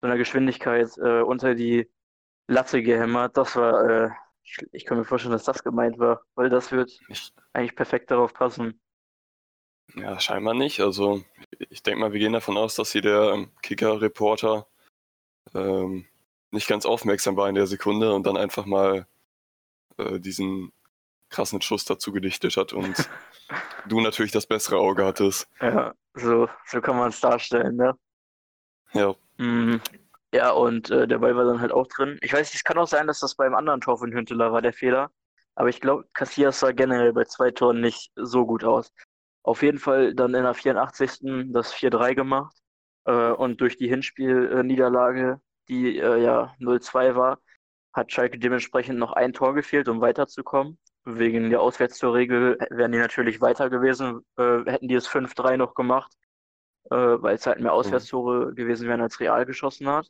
einer 0.03 0.17
Geschwindigkeit 0.17 0.91
äh, 0.99 1.21
unter 1.21 1.55
die 1.55 1.89
Latte 2.49 2.83
gehämmert. 2.83 3.37
Das 3.37 3.57
war, 3.57 3.89
äh, 3.89 4.11
ich, 4.43 4.57
ich, 4.73 4.85
kann 4.85 4.99
mir 4.99 5.05
vorstellen, 5.05 5.33
dass 5.33 5.45
das 5.45 5.63
gemeint 5.63 5.99
war, 5.99 6.23
weil 6.35 6.51
das 6.51 6.73
wird 6.73 6.99
ich, 7.09 7.33
eigentlich 7.53 7.77
perfekt 7.77 8.11
darauf 8.11 8.35
passen. 8.35 8.81
Ja, 9.95 10.19
scheinbar 10.21 10.55
nicht. 10.55 10.81
Also 10.81 11.23
ich 11.69 11.83
denke 11.83 12.01
mal, 12.01 12.13
wir 12.13 12.21
gehen 12.21 12.33
davon 12.33 12.57
aus, 12.57 12.75
dass 12.75 12.93
hier 12.93 13.03
der 13.03 13.33
ähm, 13.33 13.51
Kicker-Reporter 13.63 14.67
ähm, 15.55 16.07
nicht 16.51 16.69
ganz 16.69 16.87
aufmerksam 16.87 17.37
war 17.37 17.49
in 17.49 17.55
der 17.55 17.67
Sekunde 17.67 18.15
und 18.15 18.27
dann 18.27 18.37
einfach 18.37 18.67
mal 18.67 19.07
äh, 19.99 20.19
diesen 20.19 20.73
krassen 21.29 21.63
Schuss 21.63 21.85
dazu 21.85 22.13
gedichtet 22.13 22.57
hat 22.57 22.73
und 22.73 23.09
du 23.89 24.01
natürlich 24.01 24.33
das 24.33 24.47
bessere 24.47 24.79
Auge 24.79 25.05
hattest. 25.05 25.49
Ja, 25.61 25.95
so, 26.15 26.49
so 26.67 26.81
kann 26.81 26.97
man 26.97 27.09
es 27.09 27.21
darstellen, 27.21 27.77
ne? 27.77 27.97
Ja. 28.93 29.15
Mhm. 29.39 29.81
Ja, 30.35 30.51
und 30.53 30.91
äh, 30.91 31.07
der 31.07 31.19
Ball 31.19 31.37
war 31.37 31.45
dann 31.45 31.61
halt 31.61 31.73
auch 31.73 31.87
drin. 31.87 32.19
Ich 32.23 32.33
weiß 32.33 32.49
nicht, 32.49 32.55
es 32.55 32.65
kann 32.65 32.79
auch 32.79 32.87
sein, 32.87 33.07
dass 33.07 33.21
das 33.21 33.35
beim 33.35 33.55
anderen 33.55 33.81
Tor 33.83 33.99
von 33.99 34.13
Hünteler 34.13 34.53
war, 34.53 34.63
der 34.63 34.73
Fehler. 34.73 35.11
Aber 35.55 35.69
ich 35.69 35.81
glaube, 35.81 36.07
Casillas 36.15 36.61
sah 36.61 36.73
generell 36.73 37.13
bei 37.13 37.25
zwei 37.25 37.51
Toren 37.51 37.81
nicht 37.81 38.11
so 38.17 38.47
gut 38.47 38.65
aus. 38.65 38.93
Auf 39.43 39.63
jeden 39.63 39.79
Fall 39.79 40.15
dann 40.15 40.35
in 40.35 40.45
der 40.45 40.55
84. 40.55 41.53
das 41.53 41.75
4-3 41.75 42.15
gemacht. 42.15 42.57
Äh, 43.05 43.33
und 43.33 43.61
durch 43.61 43.77
die 43.77 43.89
Hinspielniederlage, 43.89 45.41
die 45.69 45.99
äh, 45.99 46.23
ja 46.23 46.55
0-2 46.61 47.15
war, 47.15 47.39
hat 47.93 48.11
Schalke 48.13 48.39
dementsprechend 48.39 48.99
noch 48.99 49.13
ein 49.13 49.33
Tor 49.35 49.55
gefehlt, 49.55 49.89
um 49.89 50.01
weiterzukommen. 50.01 50.79
Wegen 51.05 51.51
der 51.51 51.61
Auswärtstorregel 51.61 52.59
wären 52.71 52.93
die 52.93 52.99
natürlich 52.99 53.41
weiter 53.41 53.69
gewesen, 53.69 54.25
äh, 54.37 54.65
hätten 54.65 54.89
die 54.89 54.95
es 54.95 55.09
5-3 55.09 55.57
noch 55.57 55.75
gemacht, 55.75 56.13
äh, 56.91 56.97
weil 56.97 57.35
es 57.35 57.47
halt 57.47 57.59
mehr 57.59 57.73
mhm. 57.73 57.79
Auswärtstore 57.79 58.47
mhm. 58.51 58.55
gewesen 58.55 58.89
wären, 58.89 59.01
als 59.01 59.21
Real 59.21 59.45
geschossen 59.45 59.89
hat. 59.89 60.09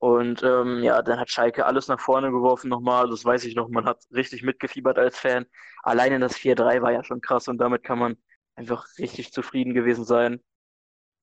Und 0.00 0.42
ähm, 0.42 0.82
ja, 0.82 1.02
dann 1.02 1.20
hat 1.20 1.30
Schalke 1.30 1.66
alles 1.66 1.88
nach 1.88 2.00
vorne 2.00 2.30
geworfen 2.30 2.70
nochmal. 2.70 3.08
Das 3.10 3.24
weiß 3.24 3.44
ich 3.44 3.54
noch. 3.54 3.68
Man 3.68 3.84
hat 3.84 4.02
richtig 4.12 4.42
mitgefiebert 4.42 4.98
als 4.98 5.18
Fan. 5.18 5.46
Alleine 5.82 6.18
das 6.18 6.36
4-3 6.36 6.82
war 6.82 6.92
ja 6.92 7.04
schon 7.04 7.20
krass 7.20 7.48
und 7.48 7.58
damit 7.58 7.84
kann 7.84 7.98
man 7.98 8.16
einfach 8.54 8.86
richtig 8.98 9.32
zufrieden 9.32 9.74
gewesen 9.74 10.04
sein. 10.04 10.40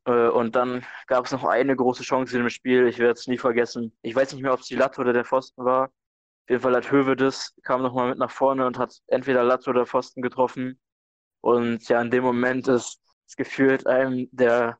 Äh, 0.05 0.29
und 0.29 0.55
dann 0.55 0.85
gab 1.07 1.25
es 1.25 1.31
noch 1.31 1.43
eine 1.43 1.75
große 1.75 2.03
Chance 2.03 2.35
in 2.37 2.43
dem 2.43 2.49
Spiel. 2.49 2.87
Ich 2.87 2.99
werde 2.99 3.13
es 3.13 3.27
nie 3.27 3.37
vergessen. 3.39 3.97
Ich 4.03 4.15
weiß 4.15 4.33
nicht 4.33 4.41
mehr, 4.43 4.53
ob 4.53 4.61
es 4.61 4.67
die 4.67 4.75
Latte 4.75 5.01
oder 5.01 5.13
der 5.13 5.25
Pfosten 5.25 5.65
war. 5.65 5.85
Auf 5.85 6.49
jeden 6.49 6.61
Fall 6.61 6.75
hat 6.75 6.91
Hövedes, 6.91 7.55
kam 7.63 7.81
nochmal 7.81 8.09
mit 8.09 8.19
nach 8.19 8.31
vorne 8.31 8.65
und 8.67 8.77
hat 8.77 8.95
entweder 9.07 9.43
Latte 9.43 9.69
oder 9.69 9.85
Pfosten 9.85 10.21
getroffen. 10.21 10.79
Und 11.41 11.87
ja, 11.89 12.01
in 12.01 12.11
dem 12.11 12.23
Moment 12.23 12.67
ist, 12.67 13.01
ist 13.27 13.37
gefühlt 13.37 13.87
einem 13.87 14.29
der, 14.31 14.79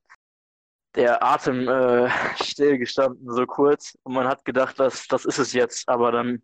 der 0.98 1.24
Atem 1.24 1.68
äh, 1.70 2.10
stillgestanden, 2.44 3.32
so 3.32 3.46
kurz. 3.46 3.98
Und 4.04 4.14
man 4.14 4.28
hat 4.28 4.44
gedacht, 4.44 4.80
das, 4.80 5.08
das 5.08 5.26
ist 5.26 5.40
es 5.40 5.54
jetzt. 5.54 5.88
Aber 5.88 6.12
dann 6.12 6.42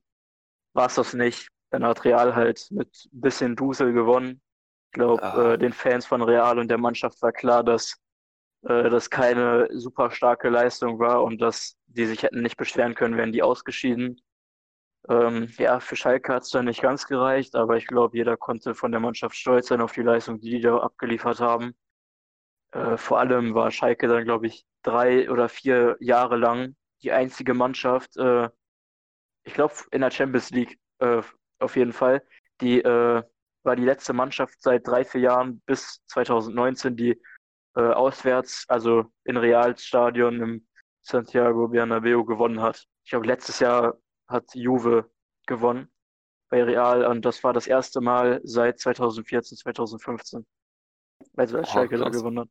war 0.74 0.88
es 0.88 0.96
das 0.96 1.14
nicht. 1.14 1.50
Dann 1.72 1.84
hat 1.84 2.06
Real 2.06 2.36
halt 2.36 2.68
mit 2.72 2.88
ein 3.12 3.22
bisschen 3.22 3.56
Dusel 3.56 3.94
gewonnen. 3.94 4.42
Ich 4.92 4.94
glaube, 4.94 5.24
ah. 5.24 5.54
äh, 5.54 5.58
den 5.58 5.74
Fans 5.74 6.06
von 6.06 6.22
Real 6.22 6.60
und 6.60 6.70
der 6.70 6.78
Mannschaft 6.78 7.22
war 7.24 7.32
klar, 7.32 7.64
dass 7.64 7.98
äh, 8.62 8.90
das 8.90 9.10
keine 9.10 9.68
super 9.72 10.12
starke 10.12 10.50
Leistung 10.50 11.00
war 11.00 11.24
und 11.24 11.42
dass 11.42 11.76
die 11.88 12.06
sich 12.06 12.22
hätten 12.22 12.44
nicht 12.44 12.58
beschweren 12.58 12.94
können, 12.94 13.18
wären 13.18 13.32
die 13.32 13.42
ausgeschieden. 13.42 14.22
Ähm, 15.10 15.50
ja, 15.58 15.80
für 15.80 15.96
Schalke 15.96 16.34
hat 16.34 16.44
es 16.44 16.50
dann 16.50 16.66
nicht 16.66 16.82
ganz 16.82 17.08
gereicht, 17.08 17.56
aber 17.56 17.76
ich 17.76 17.88
glaube, 17.88 18.16
jeder 18.16 18.38
konnte 18.38 18.74
von 18.76 18.92
der 18.92 19.02
Mannschaft 19.02 19.36
stolz 19.36 19.68
sein 19.68 19.82
auf 19.82 19.92
die 19.92 20.02
Leistung, 20.02 20.40
die 20.40 20.52
die 20.52 20.62
da 20.62 20.78
abgeliefert 20.78 21.40
haben. 21.42 21.76
Äh, 22.74 22.98
vor 22.98 23.20
allem 23.20 23.54
war 23.54 23.72
Schalke 23.72 24.08
dann, 24.08 24.26
glaube 24.26 24.48
ich, 24.48 24.66
drei 24.82 25.30
oder 25.30 25.50
vier 25.50 25.96
Jahre 26.00 26.38
lang 26.38 26.76
die 27.04 27.12
einzige 27.12 27.54
Mannschaft, 27.54 28.18
äh, 28.18 28.50
ich 29.44 29.54
glaube, 29.54 29.74
in 29.92 30.02
der 30.02 30.12
Champions 30.12 30.50
League 30.52 30.80
äh, 31.00 31.22
auf 31.60 31.76
jeden 31.76 31.94
Fall, 31.94 32.24
die 32.62 32.80
äh, 32.82 33.24
war 33.64 33.76
die 33.76 33.84
letzte 33.84 34.14
Mannschaft 34.14 34.62
seit 34.62 34.88
drei, 34.88 35.04
vier 35.06 35.22
Jahren 35.22 35.62
bis 35.66 36.02
2019, 36.08 36.96
die 36.96 37.22
äh, 37.76 37.82
auswärts, 37.82 38.66
also 38.68 39.06
in 39.26 39.38
Realstadion 39.38 40.42
im 40.42 40.68
Santiago 41.02 41.68
Bernabeu 41.68 42.24
gewonnen 42.24 42.62
hat. 42.62 42.86
Ich 43.04 43.12
glaube, 43.12 43.28
letztes 43.28 43.60
Jahr 43.60 43.98
hat 44.28 44.54
Juve 44.56 45.10
gewonnen 45.46 45.90
bei 46.50 46.64
Real 46.64 47.06
und 47.06 47.26
das 47.26 47.44
war 47.44 47.54
das 47.54 47.68
erste 47.68 48.00
Mal 48.02 48.40
seit 48.44 48.80
2014, 48.80 49.58
2015. 49.58 50.46
Also 51.36 51.58
als 51.58 51.72
Schalke 51.72 51.98
da 51.98 52.10
gewonnen. 52.10 52.50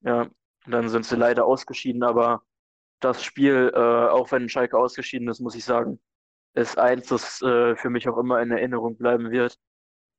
Ja, 0.00 0.28
dann 0.66 0.88
sind 0.88 1.06
sie 1.06 1.16
leider 1.16 1.44
ausgeschieden, 1.44 2.02
aber 2.02 2.42
das 3.00 3.24
Spiel, 3.24 3.72
äh, 3.74 3.78
auch 3.78 4.30
wenn 4.30 4.48
Schalke 4.48 4.78
ausgeschieden 4.78 5.28
ist, 5.28 5.40
muss 5.40 5.54
ich 5.54 5.64
sagen, 5.64 6.00
ist 6.54 6.78
eins, 6.78 7.08
das 7.08 7.42
äh, 7.42 7.76
für 7.76 7.90
mich 7.90 8.08
auch 8.08 8.18
immer 8.18 8.40
in 8.40 8.50
Erinnerung 8.50 8.96
bleiben 8.96 9.30
wird. 9.30 9.58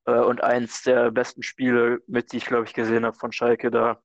Äh, 0.05 0.19
und 0.19 0.43
eins 0.43 0.83
der 0.83 1.12
besten 1.12 1.43
Spiele, 1.43 2.01
mit 2.07 2.31
die 2.31 2.38
ich, 2.38 2.45
glaube 2.45 2.65
ich, 2.65 2.74
gesehen 2.74 3.05
habe 3.05 3.17
von 3.17 3.31
Schalke. 3.31 3.72
Da 3.72 4.01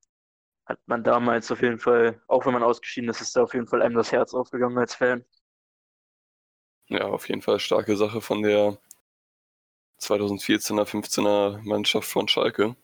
hat 0.67 0.81
man 0.87 1.03
damals 1.03 1.51
auf 1.51 1.63
jeden 1.63 1.79
Fall, 1.79 2.23
auch 2.29 2.47
wenn 2.47 2.53
man 2.53 2.63
ausgeschieden 2.63 3.11
ist, 3.11 3.21
ist 3.21 3.35
da 3.35 3.43
auf 3.43 3.55
jeden 3.55 3.67
Fall 3.67 3.83
einem 3.83 3.97
das 3.97 4.13
Herz 4.13 4.35
aufgegangen 4.35 4.79
als 4.79 4.95
Fan. 4.95 5.25
Ja, 6.89 7.07
auf 7.07 7.29
jeden 7.29 7.43
Fall 7.43 7.59
starke 7.59 7.97
Sache 7.97 8.21
von 8.21 8.43
der 8.43 8.79
2014er, 10.01 10.85
15er 10.85 11.61
Mannschaft 11.63 12.09
von 12.09 12.29
Schalke. 12.29 12.77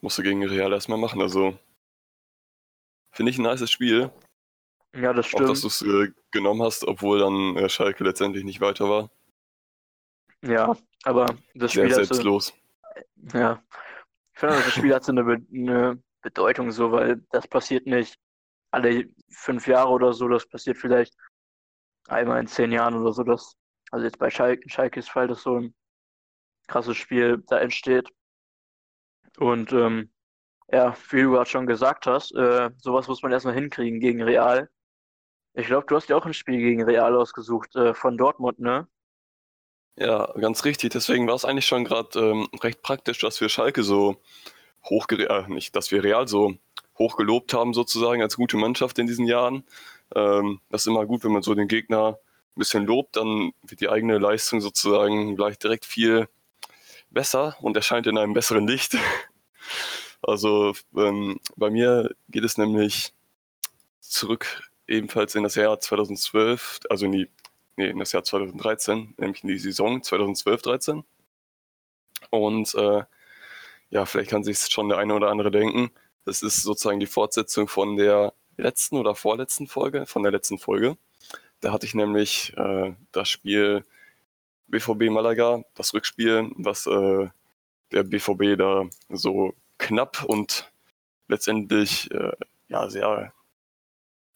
Musste 0.00 0.22
gegen 0.22 0.44
Real 0.44 0.72
erstmal 0.72 0.98
machen, 0.98 1.20
also 1.20 1.58
finde 3.12 3.30
ich 3.30 3.38
ein 3.38 3.42
nices 3.42 3.70
Spiel. 3.70 4.10
Ja, 4.94 5.12
das 5.12 5.26
stimmt. 5.26 5.44
Auch, 5.44 5.48
dass 5.48 5.60
du 5.60 5.68
es 5.68 5.82
äh, 5.82 6.12
genommen 6.30 6.62
hast, 6.62 6.84
obwohl 6.84 7.20
dann 7.20 7.56
äh, 7.56 7.68
Schalke 7.68 8.02
letztendlich 8.02 8.44
nicht 8.44 8.60
weiter 8.60 8.88
war. 8.88 9.10
Ja, 10.42 10.76
aber 11.04 11.26
das 11.54 11.72
Spiel. 11.72 11.92
Sehr 11.92 12.04
selbstlos. 12.04 12.54
Ja, 13.34 13.62
ich 14.32 14.40
finde, 14.40 14.56
das 14.56 14.72
Spiel 14.72 14.94
hat 14.94 15.04
so 15.04 15.12
eine, 15.12 15.24
Be 15.24 15.36
eine 15.52 16.02
Bedeutung 16.22 16.70
so, 16.70 16.92
weil 16.92 17.22
das 17.30 17.46
passiert 17.46 17.86
nicht 17.86 18.18
alle 18.70 19.08
fünf 19.30 19.66
Jahre 19.66 19.90
oder 19.90 20.12
so, 20.12 20.28
das 20.28 20.46
passiert 20.46 20.78
vielleicht 20.78 21.14
einmal 22.08 22.40
in 22.40 22.46
zehn 22.46 22.72
Jahren 22.72 22.94
oder 22.94 23.12
so. 23.12 23.22
Das, 23.22 23.56
also 23.90 24.04
jetzt 24.04 24.18
bei 24.18 24.30
Schalke, 24.30 24.68
Schalkes 24.68 25.08
Fall, 25.08 25.28
dass 25.28 25.42
so 25.42 25.56
ein 25.56 25.74
krasses 26.66 26.96
Spiel 26.96 27.42
da 27.48 27.58
entsteht. 27.58 28.08
Und 29.38 29.72
ähm, 29.72 30.10
ja, 30.72 30.96
wie 31.10 31.22
du 31.22 31.32
gerade 31.32 31.48
schon 31.50 31.66
gesagt 31.66 32.06
hast, 32.06 32.34
äh, 32.34 32.70
sowas 32.78 33.08
muss 33.08 33.22
man 33.22 33.32
erstmal 33.32 33.54
hinkriegen 33.54 34.00
gegen 34.00 34.22
Real. 34.22 34.70
Ich 35.54 35.66
glaube, 35.66 35.86
du 35.86 35.96
hast 35.96 36.08
ja 36.08 36.16
auch 36.16 36.26
ein 36.26 36.34
Spiel 36.34 36.58
gegen 36.58 36.82
Real 36.84 37.16
ausgesucht 37.16 37.74
äh, 37.74 37.94
von 37.94 38.16
Dortmund, 38.16 38.60
ne? 38.60 38.86
Ja, 39.96 40.32
ganz 40.38 40.64
richtig. 40.64 40.92
Deswegen 40.92 41.26
war 41.26 41.34
es 41.34 41.44
eigentlich 41.44 41.66
schon 41.66 41.84
gerade 41.84 42.18
ähm, 42.18 42.48
recht 42.62 42.82
praktisch, 42.82 43.18
dass 43.18 43.40
wir 43.40 43.48
Schalke 43.48 43.82
so 43.82 44.16
hoch, 44.84 45.06
äh, 45.10 45.48
nicht, 45.48 45.74
dass 45.76 45.90
wir 45.90 46.04
Real 46.04 46.28
so 46.28 46.54
hoch 46.98 47.16
gelobt 47.16 47.52
haben 47.52 47.74
sozusagen 47.74 48.22
als 48.22 48.36
gute 48.36 48.56
Mannschaft 48.56 48.98
in 48.98 49.06
diesen 49.06 49.26
Jahren. 49.26 49.64
Ähm, 50.14 50.60
das 50.70 50.82
ist 50.82 50.86
immer 50.86 51.06
gut, 51.06 51.24
wenn 51.24 51.32
man 51.32 51.42
so 51.42 51.54
den 51.54 51.68
Gegner 51.68 52.18
ein 52.56 52.58
bisschen 52.58 52.86
lobt, 52.86 53.16
dann 53.16 53.52
wird 53.62 53.80
die 53.80 53.88
eigene 53.88 54.18
Leistung 54.18 54.60
sozusagen 54.60 55.36
gleich 55.36 55.58
direkt 55.58 55.84
viel 55.84 56.28
besser 57.10 57.56
und 57.60 57.76
erscheint 57.76 58.06
in 58.06 58.18
einem 58.18 58.34
besseren 58.34 58.66
Licht. 58.66 58.96
Also 60.22 60.74
ähm, 60.94 61.40
bei 61.56 61.70
mir 61.70 62.14
geht 62.28 62.44
es 62.44 62.58
nämlich 62.58 63.14
zurück 64.00 64.70
ebenfalls 64.86 65.34
in 65.34 65.44
das 65.44 65.54
Jahr 65.54 65.80
2012, 65.80 66.80
also 66.90 67.06
in 67.06 67.12
die 67.12 67.30
nee, 67.80 67.88
in 67.88 67.98
das 67.98 68.12
Jahr 68.12 68.22
2013, 68.22 69.14
nämlich 69.16 69.42
in 69.42 69.48
die 69.48 69.58
Saison 69.58 70.02
2012-13. 70.02 71.04
Und 72.28 72.74
äh, 72.74 73.04
ja, 73.88 74.04
vielleicht 74.04 74.30
kann 74.30 74.44
sich 74.44 74.58
schon 74.58 74.88
der 74.88 74.98
eine 74.98 75.14
oder 75.14 75.30
andere 75.30 75.50
denken, 75.50 75.90
das 76.24 76.42
ist 76.42 76.62
sozusagen 76.62 77.00
die 77.00 77.06
Fortsetzung 77.06 77.66
von 77.66 77.96
der 77.96 78.34
letzten 78.56 78.96
oder 78.96 79.14
vorletzten 79.14 79.66
Folge, 79.66 80.06
von 80.06 80.22
der 80.22 80.32
letzten 80.32 80.58
Folge. 80.58 80.96
Da 81.60 81.72
hatte 81.72 81.86
ich 81.86 81.94
nämlich 81.94 82.54
äh, 82.56 82.94
das 83.12 83.28
Spiel 83.28 83.84
BVB 84.70 85.10
Malaga, 85.10 85.62
das 85.74 85.94
Rückspiel, 85.94 86.50
was 86.56 86.86
äh, 86.86 87.28
der 87.92 88.02
BVB 88.04 88.56
da 88.58 88.84
so 89.08 89.54
knapp 89.78 90.24
und 90.24 90.70
letztendlich 91.28 92.10
äh, 92.12 92.32
ja 92.68 92.88
sehr 92.88 93.32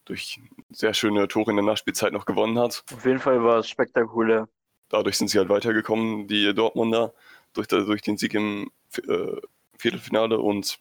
durch 0.04 0.40
sehr 0.70 0.92
schöne 0.92 1.28
Tore 1.28 1.50
in 1.50 1.56
der 1.56 1.64
Nachspielzeit 1.64 2.12
noch 2.12 2.26
gewonnen 2.26 2.58
hat. 2.58 2.84
Auf 2.92 3.06
jeden 3.06 3.20
Fall 3.20 3.42
war 3.42 3.58
es 3.58 3.68
spektakulär. 3.68 4.48
Dadurch 4.88 5.16
sind 5.16 5.28
sie 5.28 5.38
halt 5.38 5.48
weitergekommen, 5.48 6.28
die 6.28 6.52
Dortmunder, 6.54 7.14
durch, 7.54 7.68
durch 7.68 8.02
den 8.02 8.18
Sieg 8.18 8.34
im 8.34 8.70
äh, 9.08 9.36
Viertelfinale 9.78 10.38
und 10.38 10.78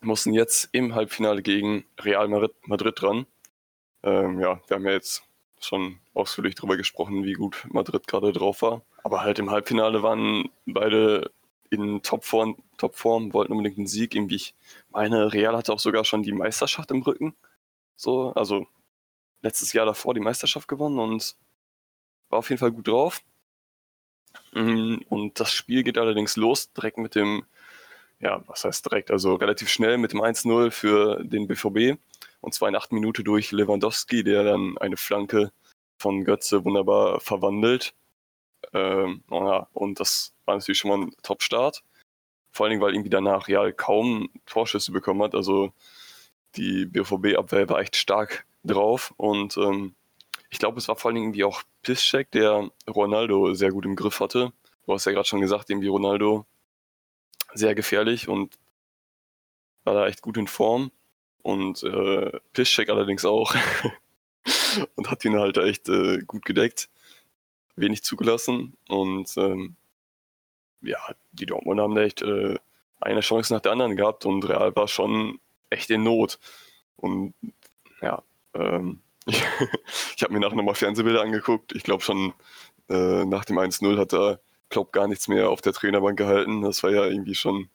mussten 0.00 0.32
jetzt 0.32 0.68
im 0.72 0.94
Halbfinale 0.94 1.42
gegen 1.42 1.84
Real 2.00 2.28
Madrid 2.28 3.00
dran. 3.00 3.26
Ähm, 4.02 4.40
ja, 4.40 4.60
wir 4.66 4.74
haben 4.74 4.84
ja 4.86 4.92
jetzt 4.92 5.22
schon 5.64 5.98
ausführlich 6.14 6.54
darüber 6.54 6.76
gesprochen, 6.76 7.24
wie 7.24 7.34
gut 7.34 7.66
Madrid 7.70 8.06
gerade 8.06 8.32
drauf 8.32 8.62
war. 8.62 8.82
Aber 9.02 9.22
halt 9.22 9.38
im 9.38 9.50
Halbfinale 9.50 10.02
waren 10.02 10.50
beide 10.66 11.30
in 11.70 12.02
Topform, 12.02 12.56
Topform 12.76 13.32
wollten 13.32 13.52
unbedingt 13.52 13.78
einen 13.78 13.86
Sieg. 13.86 14.14
Irgendwie, 14.14 14.36
ich 14.36 14.54
meine, 14.90 15.32
Real 15.32 15.56
hatte 15.56 15.72
auch 15.72 15.78
sogar 15.78 16.04
schon 16.04 16.22
die 16.22 16.32
Meisterschaft 16.32 16.90
im 16.90 17.02
Rücken. 17.02 17.34
So, 17.96 18.32
also 18.34 18.66
letztes 19.42 19.72
Jahr 19.72 19.86
davor 19.86 20.14
die 20.14 20.20
Meisterschaft 20.20 20.68
gewonnen 20.68 20.98
und 20.98 21.36
war 22.28 22.40
auf 22.40 22.48
jeden 22.50 22.60
Fall 22.60 22.72
gut 22.72 22.88
drauf. 22.88 23.22
Mhm, 24.54 25.04
und 25.08 25.40
das 25.40 25.52
Spiel 25.52 25.82
geht 25.82 25.98
allerdings 25.98 26.36
los, 26.36 26.72
direkt 26.72 26.98
mit 26.98 27.14
dem, 27.14 27.44
ja, 28.20 28.42
was 28.46 28.64
heißt 28.64 28.86
direkt, 28.86 29.10
also 29.10 29.34
relativ 29.34 29.68
schnell 29.68 29.98
mit 29.98 30.12
dem 30.12 30.20
1-0 30.20 30.70
für 30.70 31.22
den 31.24 31.46
BVB. 31.46 31.98
Und 32.42 32.52
zwar 32.52 32.68
in 32.68 32.76
acht 32.76 32.92
Minuten 32.92 33.24
durch 33.24 33.52
Lewandowski, 33.52 34.24
der 34.24 34.44
dann 34.44 34.76
eine 34.78 34.98
Flanke 34.98 35.52
von 35.98 36.24
Götze 36.24 36.64
wunderbar 36.64 37.20
verwandelt. 37.20 37.94
Ähm, 38.74 39.22
ja, 39.30 39.68
und 39.72 40.00
das 40.00 40.34
war 40.44 40.56
natürlich 40.56 40.78
schon 40.78 40.90
mal 40.90 41.06
ein 41.06 41.14
Top-Start. 41.22 41.82
Vor 42.52 42.66
allen 42.66 42.72
Dingen, 42.72 42.82
weil 42.82 42.94
irgendwie 42.94 43.10
danach 43.10 43.48
Real 43.48 43.72
kaum 43.72 44.28
Torschüsse 44.44 44.92
bekommen 44.92 45.22
hat. 45.22 45.34
Also 45.34 45.72
die 46.56 46.84
BVB-Abwehr 46.86 47.68
war 47.68 47.80
echt 47.80 47.96
stark 47.96 48.44
drauf 48.64 49.14
und 49.16 49.56
ähm, 49.56 49.94
ich 50.50 50.58
glaube, 50.58 50.78
es 50.78 50.86
war 50.86 50.96
vor 50.96 51.10
allem 51.10 51.22
irgendwie 51.22 51.44
auch 51.44 51.62
Piszczek, 51.82 52.30
der 52.32 52.70
Ronaldo 52.88 53.54
sehr 53.54 53.70
gut 53.70 53.86
im 53.86 53.96
Griff 53.96 54.20
hatte. 54.20 54.52
Du 54.84 54.92
hast 54.92 55.06
ja 55.06 55.12
gerade 55.12 55.26
schon 55.26 55.40
gesagt, 55.40 55.70
irgendwie 55.70 55.88
Ronaldo 55.88 56.44
sehr 57.54 57.74
gefährlich 57.74 58.28
und 58.28 58.58
war 59.84 59.94
da 59.94 60.06
echt 60.06 60.20
gut 60.20 60.36
in 60.36 60.46
Form. 60.46 60.90
Und 61.42 61.82
äh, 61.82 62.30
Piszczek 62.52 62.88
allerdings 62.88 63.24
auch. 63.24 63.54
und 64.96 65.10
hat 65.10 65.24
ihn 65.24 65.38
halt 65.38 65.56
echt 65.58 65.88
äh, 65.88 66.18
gut 66.26 66.44
gedeckt. 66.44 66.88
Wenig 67.76 68.02
zugelassen. 68.04 68.76
Und 68.88 69.36
ähm, 69.36 69.76
ja, 70.80 70.98
die 71.32 71.46
Dortmund 71.46 71.80
haben 71.80 71.94
da 71.94 72.02
echt 72.02 72.22
äh, 72.22 72.58
eine 73.00 73.20
Chance 73.20 73.52
nach 73.52 73.60
der 73.60 73.72
anderen 73.72 73.96
gehabt 73.96 74.24
und 74.26 74.48
Real 74.48 74.74
war 74.76 74.88
schon 74.88 75.40
echt 75.70 75.90
in 75.90 76.02
Not. 76.02 76.38
Und 76.96 77.34
ja, 78.00 78.22
ähm, 78.54 79.00
ich, 79.26 79.42
habe 80.22 80.32
mir 80.32 80.40
nachher 80.40 80.56
nochmal 80.56 80.74
Fernsehbilder 80.74 81.22
angeguckt. 81.22 81.74
Ich 81.74 81.82
glaube 81.82 82.02
schon 82.02 82.34
äh, 82.88 83.24
nach 83.24 83.44
dem 83.44 83.58
1-0 83.58 83.98
hat 83.98 84.12
er 84.12 84.40
Klopp 84.68 84.92
gar 84.92 85.08
nichts 85.08 85.28
mehr 85.28 85.50
auf 85.50 85.60
der 85.60 85.72
Trainerbank 85.72 86.18
gehalten. 86.18 86.62
Das 86.62 86.82
war 86.82 86.90
ja 86.90 87.06
irgendwie 87.06 87.34
schon 87.34 87.68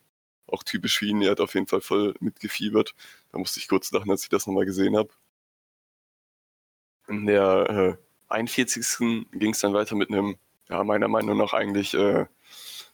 auch 0.47 0.63
typisch 0.63 0.99
für 0.99 1.05
ihn. 1.05 1.21
Er 1.21 1.31
hat 1.31 1.41
auf 1.41 1.53
jeden 1.53 1.67
Fall 1.67 1.81
voll 1.81 2.15
mitgefiebert. 2.19 2.95
Musste 3.37 3.59
ich 3.59 3.67
kurz 3.67 3.91
lachen, 3.91 4.11
als 4.11 4.23
ich 4.23 4.29
das 4.29 4.47
nochmal 4.47 4.65
gesehen 4.65 4.97
habe. 4.97 5.09
In 7.07 7.25
der 7.25 7.97
äh, 7.99 8.33
41. 8.33 9.25
ging 9.31 9.51
es 9.51 9.59
dann 9.59 9.73
weiter 9.73 9.95
mit 9.95 10.09
einem, 10.09 10.37
ja, 10.69 10.83
meiner 10.83 11.07
Meinung 11.07 11.37
nach 11.37 11.53
eigentlich 11.53 11.93
äh, 11.93 12.25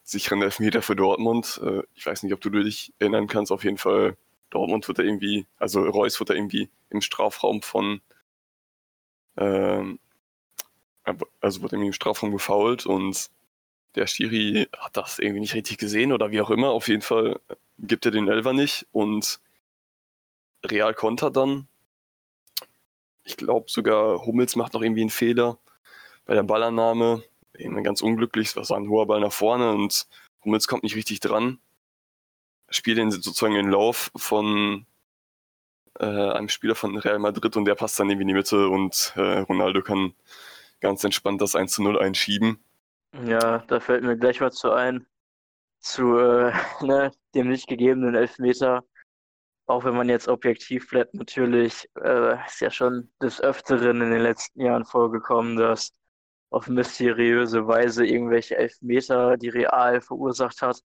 sicheren 0.04 0.42
Elfmeter 0.42 0.82
für 0.82 0.96
Dortmund. 0.96 1.60
Äh, 1.64 1.84
ich 1.96 2.06
weiß 2.06 2.24
nicht, 2.24 2.34
ob 2.34 2.42
du 2.42 2.50
dich 2.50 2.94
erinnern 3.00 3.28
kannst. 3.28 3.52
Auf 3.52 3.64
jeden 3.64 3.78
Fall, 3.78 4.18
Dortmund 4.50 4.88
wird 4.88 5.00
da 5.00 5.04
irgendwie, 5.04 5.48
also 5.58 5.82
Reus 5.82 6.20
wird 6.20 6.30
da 6.30 6.34
irgendwie 6.36 6.70
im 6.90 7.02
Strafraum 7.02 7.62
von, 7.62 8.02
ähm, 9.38 10.00
also 11.42 11.62
wird 11.62 11.74
irgendwie 11.74 11.88
im 11.88 11.94
Strafraum 11.94 12.32
gefault 12.32 12.86
und 12.86 13.30
der 13.96 14.08
Schiri 14.08 14.68
hat 14.78 14.98
das 14.98 15.20
irgendwie 15.20 15.42
nicht 15.42 15.54
richtig 15.54 15.78
gesehen 15.78 16.12
oder 16.12 16.32
wie 16.32 16.42
auch 16.42 16.50
immer. 16.50 16.70
Auf 16.70 16.88
jeden 16.88 17.02
Fall 17.02 17.40
gibt 17.80 18.06
er 18.06 18.12
den 18.12 18.28
Elfer 18.28 18.54
nicht 18.54 18.88
und 18.92 19.40
Real 20.66 20.94
kontert 20.94 21.36
dann. 21.36 21.68
Ich 23.24 23.38
glaube 23.38 23.66
sogar 23.70 24.26
Hummels 24.26 24.56
macht 24.56 24.74
noch 24.74 24.82
irgendwie 24.82 25.02
einen 25.02 25.10
Fehler 25.10 25.58
bei 26.26 26.34
der 26.34 26.44
Ballannahme. 26.44 27.24
Eben 27.56 27.84
ganz 27.84 28.02
unglücklich, 28.02 28.56
es 28.56 28.70
war 28.70 28.78
ein 28.78 28.90
hoher 28.90 29.06
Ball 29.06 29.20
nach 29.20 29.32
vorne 29.32 29.72
und 29.72 30.08
Hummels 30.44 30.68
kommt 30.68 30.84
nicht 30.84 30.96
richtig 30.96 31.20
dran. 31.20 31.60
Spielt 32.70 32.98
den 32.98 33.12
sozusagen 33.12 33.54
den 33.54 33.70
Lauf 33.70 34.12
von 34.16 34.86
äh, 36.00 36.06
einem 36.06 36.50
Spieler 36.50 36.76
von 36.76 36.98
Real 36.98 37.20
Madrid 37.20 37.56
und 37.56 37.66
der 37.66 37.76
passt 37.76 38.00
dann 38.00 38.10
irgendwie 38.10 38.24
in 38.24 38.28
die 38.30 38.34
Mitte 38.34 38.68
und 38.68 39.14
äh, 39.16 39.40
Ronaldo 39.40 39.82
kann 39.82 40.14
ganz 40.82 41.04
entspannt 41.04 41.42
das 41.42 41.56
1 41.56 41.72
zu 41.72 41.84
0 41.84 42.00
einschieben. 42.00 42.64
Ja, 43.26 43.60
da 43.68 43.80
fällt 43.80 44.04
mir 44.04 44.18
gleich 44.18 44.42
was 44.42 44.56
zu 44.56 44.72
ein. 44.72 45.06
Zu 45.80 46.18
äh, 46.18 46.54
ne, 46.82 47.12
dem 47.36 47.50
nicht 47.50 47.68
gegebenen 47.68 48.16
Elfmeter. 48.16 48.84
Auch 49.66 49.86
wenn 49.86 49.96
man 49.96 50.10
jetzt 50.10 50.28
objektiv 50.28 50.90
bleibt, 50.90 51.14
natürlich 51.14 51.90
äh, 52.02 52.36
ist 52.46 52.60
ja 52.62 52.70
schon 52.70 53.12
des 53.22 53.42
Öfteren 53.42 54.02
in 54.02 54.12
den 54.12 54.22
letzten 54.22 54.62
Jahren 54.62 54.86
vorgekommen, 54.86 55.56
dass 55.56 55.94
auf 56.50 56.68
mysteriöse 56.68 57.66
Weise 57.68 58.06
irgendwelche 58.06 58.58
Elfmeter, 58.58 59.38
die 59.38 59.50
Real 59.50 60.02
verursacht 60.02 60.62
hat, 60.62 60.82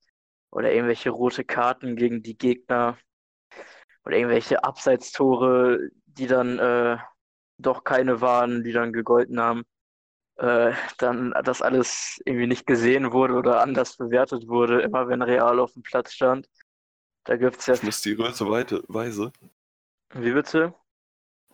oder 0.51 0.73
irgendwelche 0.73 1.11
rote 1.11 1.45
Karten 1.45 1.97
gegen 1.97 2.23
die 2.23 2.39
Gegner 2.39 2.97
oder 4.05 4.17
irgendwelche 4.17 4.65
Abseitstore, 4.65 5.91
die 6.07 6.27
dann 6.27 6.59
äh, 6.59 6.97
doch 7.59 7.85
keine 7.85 8.21
waren, 8.21 8.64
die 8.64 8.73
dann 8.73 8.93
gegolten 8.93 9.41
haben 9.41 9.64
äh, 10.38 10.73
dann 10.99 11.35
das 11.45 11.62
alles 11.62 12.21
irgendwie 12.25 12.47
nicht 12.47 12.67
gesehen 12.67 13.12
wurde 13.12 13.35
oder 13.35 13.61
anders 13.61 13.97
bewertet 13.97 14.49
wurde, 14.49 14.81
immer 14.83 15.09
wenn 15.09 15.23
Real 15.23 15.59
auf 15.61 15.73
dem 15.73 15.83
Platz 15.83 16.12
stand. 16.12 16.49
Da 17.29 17.37
gibt 17.37 17.59
es 17.59 17.67
ja. 17.67 17.75
Auf 17.75 17.83
mysteriöse 17.83 18.49
Weise. 18.49 19.33
Wie 20.14 20.33
bitte? 20.33 20.73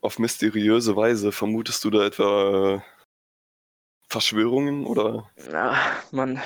Auf 0.01 0.21
mysteriöse 0.21 0.95
Weise 0.95 1.33
vermutest 1.33 1.83
du 1.83 1.91
da 1.91 2.07
etwa 2.07 2.77
äh, 2.77 2.81
Verschwörungen 4.09 4.87
oder? 4.87 5.29
Ja, 5.51 5.77
man, 6.13 6.41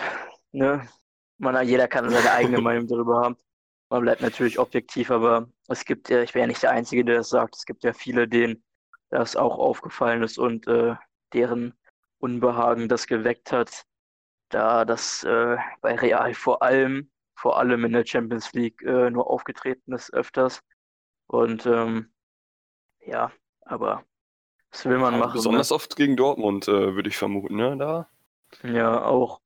ne, 0.52 0.88
man, 1.36 1.68
jeder 1.68 1.88
kann 1.88 2.08
seine 2.08 2.32
eigene 2.32 2.58
Meinung 2.62 2.86
darüber 2.86 3.20
haben. 3.20 3.36
Man 3.90 4.00
bleibt 4.00 4.22
natürlich 4.22 4.58
objektiv, 4.58 5.10
aber 5.10 5.46
es 5.68 5.84
gibt 5.84 6.08
ja, 6.08 6.22
ich 6.22 6.34
wäre 6.34 6.44
ja 6.44 6.46
nicht 6.46 6.62
der 6.62 6.70
Einzige, 6.70 7.04
der 7.04 7.16
das 7.16 7.28
sagt. 7.28 7.54
Es 7.54 7.66
gibt 7.66 7.84
ja 7.84 7.92
viele, 7.92 8.28
denen 8.28 8.64
das 9.10 9.36
auch 9.36 9.58
aufgefallen 9.58 10.22
ist 10.22 10.38
und 10.38 10.66
äh, 10.68 10.94
deren 11.34 11.74
Unbehagen 12.18 12.88
das 12.88 13.06
geweckt 13.06 13.52
hat, 13.52 13.84
da 14.48 14.86
das 14.86 15.22
äh, 15.24 15.58
bei 15.82 15.96
Real 15.96 16.32
vor 16.32 16.62
allem, 16.62 17.10
vor 17.38 17.56
allem 17.56 17.84
in 17.84 17.92
der 17.92 18.04
Champions 18.04 18.52
League 18.52 18.82
äh, 18.82 19.10
nur 19.10 19.30
aufgetreten 19.30 19.92
ist 19.92 20.12
öfters. 20.12 20.60
Und 21.28 21.66
ähm, 21.66 22.12
ja, 23.06 23.30
aber 23.60 24.04
was 24.72 24.84
will 24.84 24.98
man 24.98 25.18
machen? 25.18 25.34
Besonders 25.34 25.70
ne? 25.70 25.76
oft 25.76 25.94
gegen 25.94 26.16
Dortmund, 26.16 26.66
äh, 26.66 26.94
würde 26.96 27.08
ich 27.08 27.16
vermuten, 27.16 27.56
ne? 27.56 27.76
Da. 27.78 28.08
Ja, 28.68 29.04
auch. 29.04 29.40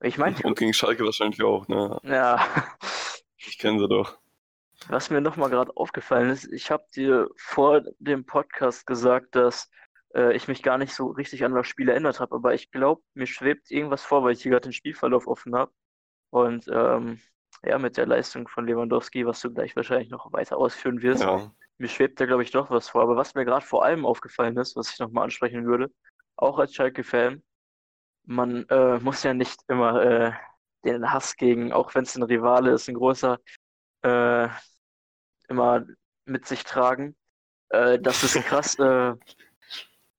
Ich 0.00 0.18
meine. 0.18 0.36
Und 0.42 0.58
gegen 0.58 0.74
Schalke 0.74 1.04
wahrscheinlich 1.04 1.42
auch, 1.42 1.68
ne? 1.68 2.00
Ja. 2.02 2.44
Ich 3.38 3.58
kenne 3.58 3.78
sie 3.78 3.86
doch. 3.86 4.18
Was 4.88 5.10
mir 5.10 5.20
nochmal 5.20 5.50
gerade 5.50 5.76
aufgefallen 5.76 6.30
ist, 6.30 6.52
ich 6.52 6.72
habe 6.72 6.84
dir 6.96 7.28
vor 7.36 7.82
dem 8.00 8.26
Podcast 8.26 8.86
gesagt, 8.86 9.36
dass 9.36 9.70
äh, 10.16 10.34
ich 10.34 10.48
mich 10.48 10.64
gar 10.64 10.78
nicht 10.78 10.94
so 10.94 11.06
richtig 11.06 11.44
an 11.44 11.54
das 11.54 11.68
Spiel 11.68 11.88
erinnert 11.88 12.18
habe. 12.18 12.34
Aber 12.34 12.54
ich 12.54 12.72
glaube, 12.72 13.02
mir 13.14 13.28
schwebt 13.28 13.70
irgendwas 13.70 14.02
vor, 14.02 14.24
weil 14.24 14.32
ich 14.32 14.42
hier 14.42 14.50
gerade 14.50 14.68
den 14.68 14.72
Spielverlauf 14.72 15.28
offen 15.28 15.54
habe. 15.54 15.72
Und 16.30 16.66
ähm, 16.72 17.20
ja, 17.64 17.78
mit 17.78 17.96
der 17.96 18.06
Leistung 18.06 18.48
von 18.48 18.66
Lewandowski, 18.66 19.26
was 19.26 19.40
du 19.40 19.52
gleich 19.52 19.74
wahrscheinlich 19.76 20.10
noch 20.10 20.32
weiter 20.32 20.58
ausführen 20.58 21.02
wirst, 21.02 21.22
ja. 21.22 21.50
mir 21.78 21.88
schwebt 21.88 22.20
da, 22.20 22.26
glaube 22.26 22.42
ich, 22.42 22.50
doch 22.50 22.70
was 22.70 22.88
vor. 22.88 23.02
Aber 23.02 23.16
was 23.16 23.34
mir 23.34 23.44
gerade 23.44 23.64
vor 23.64 23.84
allem 23.84 24.06
aufgefallen 24.06 24.56
ist, 24.56 24.76
was 24.76 24.92
ich 24.92 24.98
nochmal 24.98 25.24
ansprechen 25.24 25.66
würde, 25.66 25.90
auch 26.36 26.58
als 26.58 26.74
Schalke-Fan, 26.74 27.42
man 28.24 28.64
äh, 28.68 28.98
muss 29.00 29.22
ja 29.22 29.34
nicht 29.34 29.60
immer 29.68 30.02
äh, 30.02 30.32
den 30.84 31.10
Hass 31.12 31.36
gegen, 31.36 31.72
auch 31.72 31.94
wenn 31.94 32.04
es 32.04 32.16
ein 32.16 32.22
Rivale 32.22 32.72
ist, 32.72 32.88
ein 32.88 32.94
großer, 32.94 33.38
äh, 34.02 34.48
immer 35.48 35.84
mit 36.24 36.46
sich 36.46 36.64
tragen. 36.64 37.16
Äh, 37.70 37.98
das 37.98 38.22
ist 38.22 38.34
krass, 38.44 38.78
äh, 38.78 39.14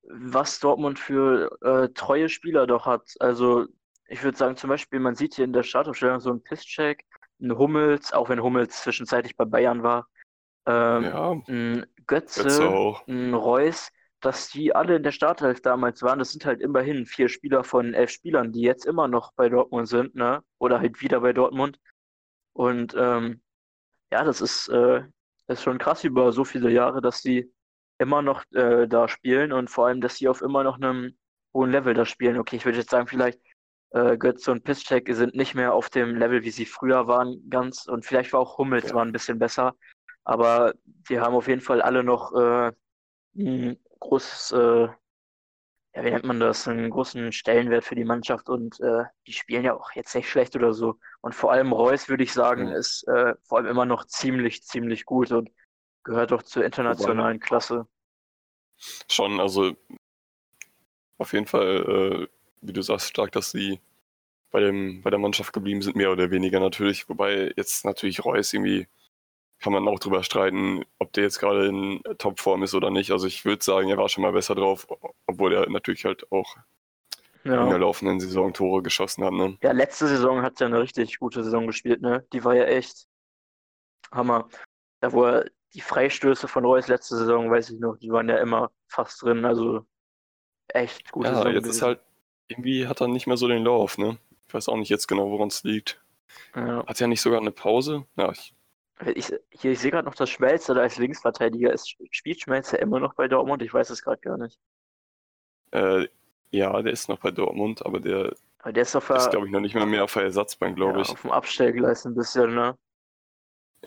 was 0.09 0.59
Dortmund 0.59 0.99
für 0.99 1.57
äh, 1.61 1.89
treue 1.93 2.29
Spieler 2.29 2.65
doch 2.67 2.85
hat. 2.85 3.13
Also 3.19 3.67
ich 4.07 4.23
würde 4.23 4.37
sagen, 4.37 4.55
zum 4.55 4.69
Beispiel, 4.69 4.99
man 4.99 5.15
sieht 5.15 5.35
hier 5.35 5.45
in 5.45 5.53
der 5.53 5.63
Startaufstellung 5.63 6.19
so 6.19 6.29
einen 6.29 6.43
Pisscheck, 6.43 7.03
einen 7.41 7.57
Hummels, 7.57 8.13
auch 8.13 8.29
wenn 8.29 8.41
Hummels 8.41 8.81
zwischenzeitlich 8.81 9.35
bei 9.35 9.45
Bayern 9.45 9.83
war, 9.83 10.07
ähm, 10.65 11.03
ja, 11.03 11.31
ein 11.47 11.85
Götze, 12.07 12.43
Götze 12.43 12.95
ein 13.07 13.33
Reus, 13.33 13.89
dass 14.19 14.49
die 14.49 14.75
alle 14.75 14.95
in 14.95 15.03
der 15.03 15.11
Startelf 15.11 15.61
damals 15.61 16.01
waren. 16.01 16.19
Das 16.19 16.31
sind 16.31 16.45
halt 16.45 16.61
immerhin 16.61 17.05
vier 17.05 17.29
Spieler 17.29 17.63
von 17.63 17.93
elf 17.93 18.09
Spielern, 18.11 18.51
die 18.51 18.61
jetzt 18.61 18.85
immer 18.85 19.07
noch 19.07 19.33
bei 19.33 19.49
Dortmund 19.49 19.87
sind, 19.87 20.15
ne? 20.15 20.43
Oder 20.59 20.79
halt 20.79 21.01
wieder 21.01 21.21
bei 21.21 21.33
Dortmund. 21.33 21.79
Und 22.53 22.95
ähm, 22.97 23.41
ja, 24.11 24.23
das 24.23 24.41
ist, 24.41 24.67
äh, 24.69 25.03
ist 25.47 25.63
schon 25.63 25.77
krass 25.77 26.03
über 26.03 26.31
so 26.31 26.43
viele 26.43 26.71
Jahre, 26.71 27.01
dass 27.01 27.21
die 27.21 27.51
immer 27.99 28.21
noch 28.21 28.43
äh, 28.51 28.87
da 28.87 29.07
spielen 29.07 29.51
und 29.51 29.69
vor 29.69 29.87
allem, 29.87 30.01
dass 30.01 30.17
sie 30.17 30.27
auf 30.27 30.41
immer 30.41 30.63
noch 30.63 30.77
einem 30.77 31.17
hohen 31.53 31.71
Level 31.71 31.93
da 31.93 32.05
spielen. 32.05 32.37
Okay, 32.37 32.57
ich 32.57 32.65
würde 32.65 32.79
jetzt 32.79 32.89
sagen, 32.89 33.07
vielleicht 33.07 33.39
äh, 33.91 34.17
Götze 34.17 34.51
und 34.51 34.63
Piszczek 34.63 35.07
sind 35.13 35.35
nicht 35.35 35.55
mehr 35.55 35.73
auf 35.73 35.89
dem 35.89 36.15
Level, 36.15 36.43
wie 36.43 36.51
sie 36.51 36.65
früher 36.65 37.07
waren, 37.07 37.49
ganz 37.49 37.87
und 37.87 38.05
vielleicht 38.05 38.33
war 38.33 38.41
auch 38.41 38.57
Hummels 38.57 38.89
ja. 38.89 38.95
war 38.95 39.05
ein 39.05 39.11
bisschen 39.11 39.39
besser, 39.39 39.75
aber 40.23 40.73
die 40.85 41.19
haben 41.19 41.35
auf 41.35 41.47
jeden 41.47 41.61
Fall 41.61 41.81
alle 41.81 42.03
noch 42.03 42.33
äh, 42.33 42.71
ein 43.37 43.77
großes, 43.99 44.51
äh, 44.53 44.87
ja, 45.95 46.03
wie 46.03 46.11
nennt 46.11 46.25
man 46.25 46.39
das, 46.39 46.67
einen 46.67 46.89
großen 46.89 47.31
Stellenwert 47.31 47.83
für 47.83 47.95
die 47.95 48.05
Mannschaft 48.05 48.49
und 48.49 48.79
äh, 48.81 49.03
die 49.25 49.33
spielen 49.33 49.63
ja 49.63 49.73
auch 49.73 49.91
jetzt 49.93 50.13
nicht 50.15 50.29
schlecht 50.29 50.55
oder 50.55 50.73
so. 50.73 50.95
Und 51.21 51.33
vor 51.33 51.51
allem 51.51 51.71
Reus, 51.73 52.07
würde 52.07 52.23
ich 52.23 52.33
sagen, 52.33 52.67
mhm. 52.67 52.73
ist 52.73 53.07
äh, 53.07 53.33
vor 53.43 53.57
allem 53.57 53.67
immer 53.67 53.85
noch 53.85 54.05
ziemlich, 54.05 54.63
ziemlich 54.63 55.05
gut 55.05 55.31
und 55.31 55.49
Gehört 56.07 56.31
doch 56.31 56.41
zur 56.41 56.63
internationalen 56.63 57.41
Klasse. 57.41 57.85
Schon, 59.09 59.41
also 59.41 59.75
auf 61.17 61.33
jeden 61.33 61.47
Fall, 61.47 62.29
äh, 62.31 62.36
wie 62.67 62.73
du 62.73 62.81
sagst, 62.81 63.07
stark, 63.07 63.31
dass 63.31 63.51
sie 63.51 63.79
bei, 64.51 64.59
dem, 64.59 65.01
bei 65.01 65.09
der 65.09 65.19
Mannschaft 65.19 65.53
geblieben 65.53 65.81
sind, 65.81 65.95
mehr 65.95 66.11
oder 66.11 66.31
weniger 66.31 66.59
natürlich. 66.59 67.09
Wobei 67.09 67.53
jetzt 67.55 67.85
natürlich 67.85 68.23
Reus 68.23 68.53
irgendwie, 68.53 68.87
kann 69.59 69.73
man 69.73 69.87
auch 69.87 69.99
drüber 69.99 70.23
streiten, 70.23 70.83
ob 70.99 71.13
der 71.13 71.23
jetzt 71.23 71.39
gerade 71.39 71.67
in 71.67 72.01
Topform 72.17 72.63
ist 72.63 72.75
oder 72.75 72.91
nicht. 72.91 73.11
Also 73.11 73.27
ich 73.27 73.43
würde 73.43 73.63
sagen, 73.63 73.89
er 73.89 73.97
war 73.97 74.09
schon 74.09 74.21
mal 74.21 74.31
besser 74.31 74.55
drauf, 74.55 74.87
obwohl 75.25 75.53
er 75.53 75.69
natürlich 75.69 76.05
halt 76.05 76.31
auch 76.31 76.55
ja. 77.43 77.63
in 77.63 77.69
der 77.69 77.79
laufenden 77.79 78.19
Saison 78.19 78.53
Tore 78.53 78.83
geschossen 78.83 79.23
hat. 79.23 79.33
Ne? 79.33 79.57
Ja, 79.63 79.71
letzte 79.71 80.07
Saison 80.07 80.41
hat 80.41 80.61
er 80.61 80.67
eine 80.67 80.79
richtig 80.79 81.19
gute 81.19 81.43
Saison 81.43 81.65
gespielt, 81.67 82.01
ne? 82.01 82.25
Die 82.33 82.43
war 82.43 82.55
ja 82.55 82.65
echt 82.65 83.07
Hammer. 84.11 84.47
Da 84.99 85.11
wo 85.11 85.25
er 85.25 85.45
die 85.73 85.81
Freistöße 85.81 86.47
von 86.47 86.65
Reus 86.65 86.87
letzte 86.87 87.17
Saison, 87.17 87.51
weiß 87.51 87.71
ich 87.71 87.79
noch, 87.79 87.97
die 87.97 88.11
waren 88.11 88.29
ja 88.29 88.37
immer 88.37 88.71
fast 88.87 89.21
drin. 89.21 89.45
Also 89.45 89.85
echt 90.67 91.11
gute 91.11 91.29
ja, 91.29 91.35
Saison 91.35 91.51
jetzt 91.51 91.63
gewesen. 91.63 91.75
ist 91.75 91.81
halt, 91.81 92.01
irgendwie 92.47 92.87
hat 92.87 93.01
er 93.01 93.07
nicht 93.07 93.27
mehr 93.27 93.37
so 93.37 93.47
den 93.47 93.63
Lauf, 93.63 93.97
ne? 93.97 94.17
Ich 94.47 94.53
weiß 94.53 94.69
auch 94.69 94.77
nicht 94.77 94.89
jetzt 94.89 95.07
genau, 95.07 95.29
woran 95.29 95.49
es 95.49 95.63
liegt. 95.63 96.01
Ja. 96.55 96.85
Hat 96.85 97.01
er 97.01 97.07
nicht 97.07 97.21
sogar 97.21 97.39
eine 97.41 97.51
Pause? 97.51 98.05
Ja, 98.15 98.31
ich, 98.31 98.53
Ich, 99.15 99.27
hier, 99.49 99.71
ich 99.71 99.79
sehe 99.79 99.91
gerade 99.91 100.05
noch, 100.05 100.15
dass 100.15 100.29
Schmelzer 100.29 100.73
da 100.75 100.81
als 100.81 100.97
Linksverteidiger 100.97 101.73
ist. 101.73 101.95
Spielt 102.11 102.41
Schmelzer 102.41 102.79
immer 102.79 102.99
noch 102.99 103.13
bei 103.15 103.27
Dortmund? 103.27 103.61
Ich 103.61 103.73
weiß 103.73 103.89
es 103.89 104.01
gerade 104.03 104.21
gar 104.21 104.37
nicht. 104.37 104.57
äh, 105.71 106.07
ja, 106.51 106.81
der 106.81 106.93
ist 106.93 107.09
noch 107.09 107.19
bei 107.19 107.31
Dortmund, 107.31 107.85
aber 107.85 107.99
der 107.99 108.33
Aber 108.59 108.71
der 108.71 108.83
ist 108.83 108.95
doch 108.95 109.01
ist, 109.01 109.07
ver- 109.23 109.29
glaube 109.29 109.47
ich, 109.47 109.51
noch 109.51 109.59
nicht 109.59 109.75
mal 109.75 109.85
mehr 109.85 110.05
auf 110.05 110.13
der 110.13 110.23
Ersatzbank, 110.23 110.77
glaube 110.77 110.93
ja, 110.93 111.01
ich. 111.01 111.09
auf 111.09 111.21
dem 111.21 111.31
Abstellgleis 111.31 112.05
ein 112.05 112.15
bisschen, 112.15 112.55
ne? 112.55 112.77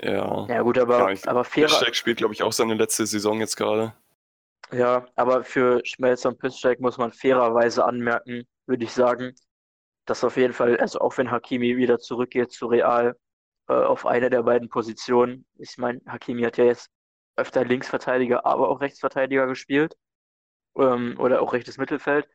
Ja. 0.02 0.46
Ja, 0.46 0.62
gut, 0.62 0.78
aber, 0.78 0.98
Ja, 0.98 1.10
ich- 1.10 1.28
aber 1.28 1.44
fairer, 1.44 1.68
Piszczek 1.68 1.94
spielt, 1.96 2.18
glaube 2.18 2.34
ich, 2.34 2.42
auch 2.42 2.52
seine 2.52 2.74
letzte 2.74 3.06
Saison 3.06 3.40
jetzt 3.40 3.56
gerade. 3.56 3.94
Ja, 4.72 5.06
aber 5.16 5.44
für 5.44 5.80
Schmelzer 5.84 6.30
und 6.30 6.38
Piszczek 6.38 6.80
muss 6.80 6.98
man 6.98 7.12
fairerweise 7.12 7.84
anmerken, 7.84 8.44
würde 8.66 8.84
ich 8.84 8.92
sagen, 8.92 9.34
dass 10.06 10.24
auf 10.24 10.36
jeden 10.36 10.52
Fall, 10.52 10.76
also 10.78 11.00
auch 11.00 11.16
wenn 11.18 11.30
Hakimi 11.30 11.76
wieder 11.76 11.98
zurückgeht 11.98 12.52
zu 12.52 12.66
Real, 12.66 13.16
äh, 13.68 13.72
auf 13.74 14.06
eine 14.06 14.30
der 14.30 14.42
beiden 14.42 14.68
Positionen. 14.68 15.46
Ich 15.58 15.78
meine, 15.78 16.00
Hakimi 16.06 16.42
hat 16.42 16.56
ja 16.58 16.64
jetzt 16.64 16.90
öfter 17.36 17.64
Linksverteidiger, 17.64 18.46
aber 18.46 18.68
auch 18.68 18.80
Rechtsverteidiger 18.80 19.46
gespielt. 19.46 19.96
Ähm, 20.76 21.16
oder 21.18 21.42
auch 21.42 21.52
rechtes 21.52 21.78
Mittelfeld. 21.78 22.28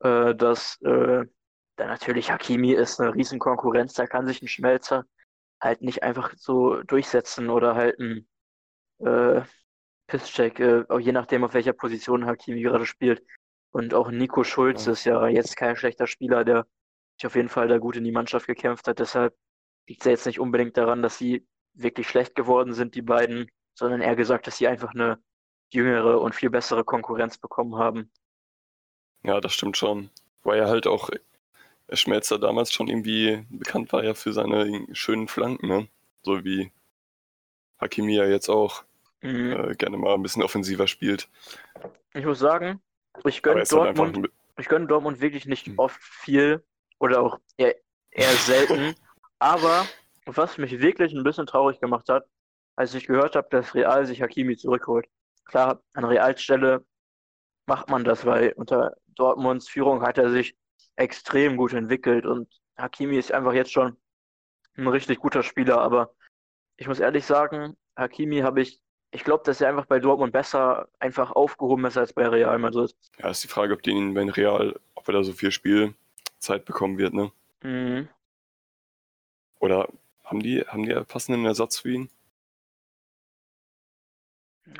Äh, 0.00 0.34
dass 0.34 0.80
äh, 0.82 1.24
dann 1.76 1.88
natürlich 1.88 2.30
Hakimi 2.30 2.72
ist 2.72 3.00
eine 3.00 3.14
riesen 3.14 3.38
Konkurrenz, 3.38 3.94
da 3.94 4.06
kann 4.06 4.26
sich 4.26 4.42
ein 4.42 4.48
Schmelzer 4.48 5.04
halt 5.60 5.82
nicht 5.82 6.02
einfach 6.02 6.32
so 6.36 6.82
durchsetzen 6.82 7.50
oder 7.50 7.74
halt 7.74 7.98
ein 7.98 8.28
äh, 9.00 9.42
Pisscheck, 10.06 10.60
äh, 10.60 10.84
auch 10.88 11.00
je 11.00 11.12
nachdem, 11.12 11.44
auf 11.44 11.54
welcher 11.54 11.72
Position 11.72 12.26
Hakimi 12.26 12.62
gerade 12.62 12.86
spielt. 12.86 13.22
Und 13.70 13.94
auch 13.94 14.10
Nico 14.10 14.44
Schulz 14.44 14.86
Ja. 14.86 14.92
ist 14.92 15.04
ja 15.04 15.26
jetzt 15.28 15.56
kein 15.56 15.76
schlechter 15.76 16.06
Spieler, 16.06 16.44
der 16.44 16.66
sich 17.16 17.26
auf 17.26 17.34
jeden 17.34 17.48
Fall 17.48 17.68
da 17.68 17.78
gut 17.78 17.96
in 17.96 18.04
die 18.04 18.12
Mannschaft 18.12 18.46
gekämpft 18.46 18.88
hat. 18.88 18.98
Deshalb 18.98 19.34
liegt 19.88 20.02
es 20.02 20.06
ja 20.06 20.12
jetzt 20.12 20.26
nicht 20.26 20.40
unbedingt 20.40 20.76
daran, 20.76 21.02
dass 21.02 21.18
sie 21.18 21.46
wirklich 21.74 22.08
schlecht 22.08 22.34
geworden 22.34 22.72
sind, 22.72 22.94
die 22.94 23.02
beiden, 23.02 23.50
sondern 23.74 24.00
eher 24.00 24.16
gesagt, 24.16 24.46
dass 24.46 24.56
sie 24.56 24.66
einfach 24.68 24.94
eine 24.94 25.18
jüngere 25.72 26.20
und 26.20 26.34
viel 26.34 26.50
bessere 26.50 26.84
Konkurrenz 26.84 27.38
bekommen 27.38 27.76
haben. 27.76 28.10
Ja, 29.24 29.40
das 29.40 29.52
stimmt 29.52 29.76
schon. 29.76 30.10
Weil 30.42 30.60
er 30.60 30.68
halt 30.68 30.86
auch 30.86 31.10
äh, 31.10 31.18
Schmelzer 31.96 32.38
damals 32.38 32.72
schon 32.72 32.88
irgendwie 32.88 33.44
bekannt 33.50 33.92
war 33.92 34.04
ja 34.04 34.14
für 34.14 34.32
seine 34.32 34.86
schönen 34.92 35.28
Flanken, 35.28 35.66
ne? 35.68 35.88
So 36.22 36.44
wie 36.44 36.72
Hakimi 37.78 38.14
ja 38.16 38.26
jetzt 38.26 38.48
auch 38.48 38.84
Mhm. 39.26 39.52
äh, 39.52 39.74
gerne 39.74 39.96
mal 39.96 40.14
ein 40.14 40.22
bisschen 40.22 40.42
offensiver 40.42 40.86
spielt. 40.86 41.28
Ich 42.14 42.24
muss 42.24 42.38
sagen, 42.38 42.80
ich 43.24 43.42
gönne 43.42 43.62
ist 43.62 43.72
halt 43.72 43.88
einfach 43.88 44.04
Dortmund, 44.12 44.30
ich 44.58 44.68
Dortmund 44.68 45.20
wirklich 45.20 45.46
nicht 45.46 45.66
Hm. 45.66 45.74
oft 45.78 46.02
viel 46.02 46.64
oder 46.98 47.20
auch 47.20 47.38
eher, 47.56 47.74
eher 48.10 48.32
selten. 48.36 48.94
Aber 49.38 49.86
was 50.24 50.58
mich 50.58 50.80
wirklich 50.80 51.12
ein 51.12 51.24
bisschen 51.24 51.46
traurig 51.46 51.80
gemacht 51.80 52.08
hat, 52.08 52.26
als 52.76 52.94
ich 52.94 53.06
gehört 53.06 53.36
habe, 53.36 53.48
dass 53.50 53.74
Real 53.74 54.06
sich 54.06 54.22
Hakimi 54.22 54.56
zurückholt. 54.56 55.06
Klar, 55.44 55.82
an 55.94 56.04
Reals 56.04 56.42
Stelle 56.42 56.84
macht 57.66 57.88
man 57.90 58.04
das, 58.04 58.24
weil 58.24 58.52
unter 58.56 58.96
Dortmunds 59.08 59.68
Führung 59.68 60.02
hat 60.02 60.18
er 60.18 60.30
sich 60.30 60.56
extrem 60.96 61.56
gut 61.56 61.72
entwickelt 61.72 62.26
und 62.26 62.48
Hakimi 62.76 63.16
ist 63.16 63.32
einfach 63.32 63.52
jetzt 63.52 63.72
schon 63.72 63.96
ein 64.76 64.88
richtig 64.88 65.18
guter 65.18 65.42
Spieler. 65.42 65.78
Aber 65.78 66.14
ich 66.76 66.86
muss 66.86 67.00
ehrlich 67.00 67.24
sagen, 67.24 67.76
Hakimi 67.96 68.40
habe 68.40 68.60
ich, 68.60 68.80
ich 69.10 69.24
glaube, 69.24 69.44
dass 69.44 69.60
er 69.60 69.68
einfach 69.68 69.86
bei 69.86 69.98
Dortmund 69.98 70.32
besser 70.32 70.88
einfach 70.98 71.30
aufgehoben 71.32 71.84
ist 71.86 71.96
als 71.96 72.12
bei 72.12 72.28
Real 72.28 72.58
Madrid. 72.58 72.94
ja, 73.18 73.30
ist 73.30 73.44
die 73.44 73.48
Frage, 73.48 73.74
ob 73.74 73.82
die 73.82 73.90
ihn 73.90 74.14
bei 74.14 74.24
Real, 74.24 74.78
ob 74.94 75.08
er 75.08 75.14
da 75.14 75.22
so 75.22 75.32
viel 75.32 75.50
Spielzeit 75.50 76.64
bekommen 76.64 76.98
wird, 76.98 77.14
ne? 77.14 77.32
Mhm. 77.62 78.08
Oder 79.58 79.88
haben 80.24 80.40
die, 80.40 80.62
haben 80.62 80.84
die 80.84 80.94
einen 80.94 81.06
passenden 81.06 81.46
Ersatz 81.46 81.78
für 81.78 81.92
ihn? 81.92 82.10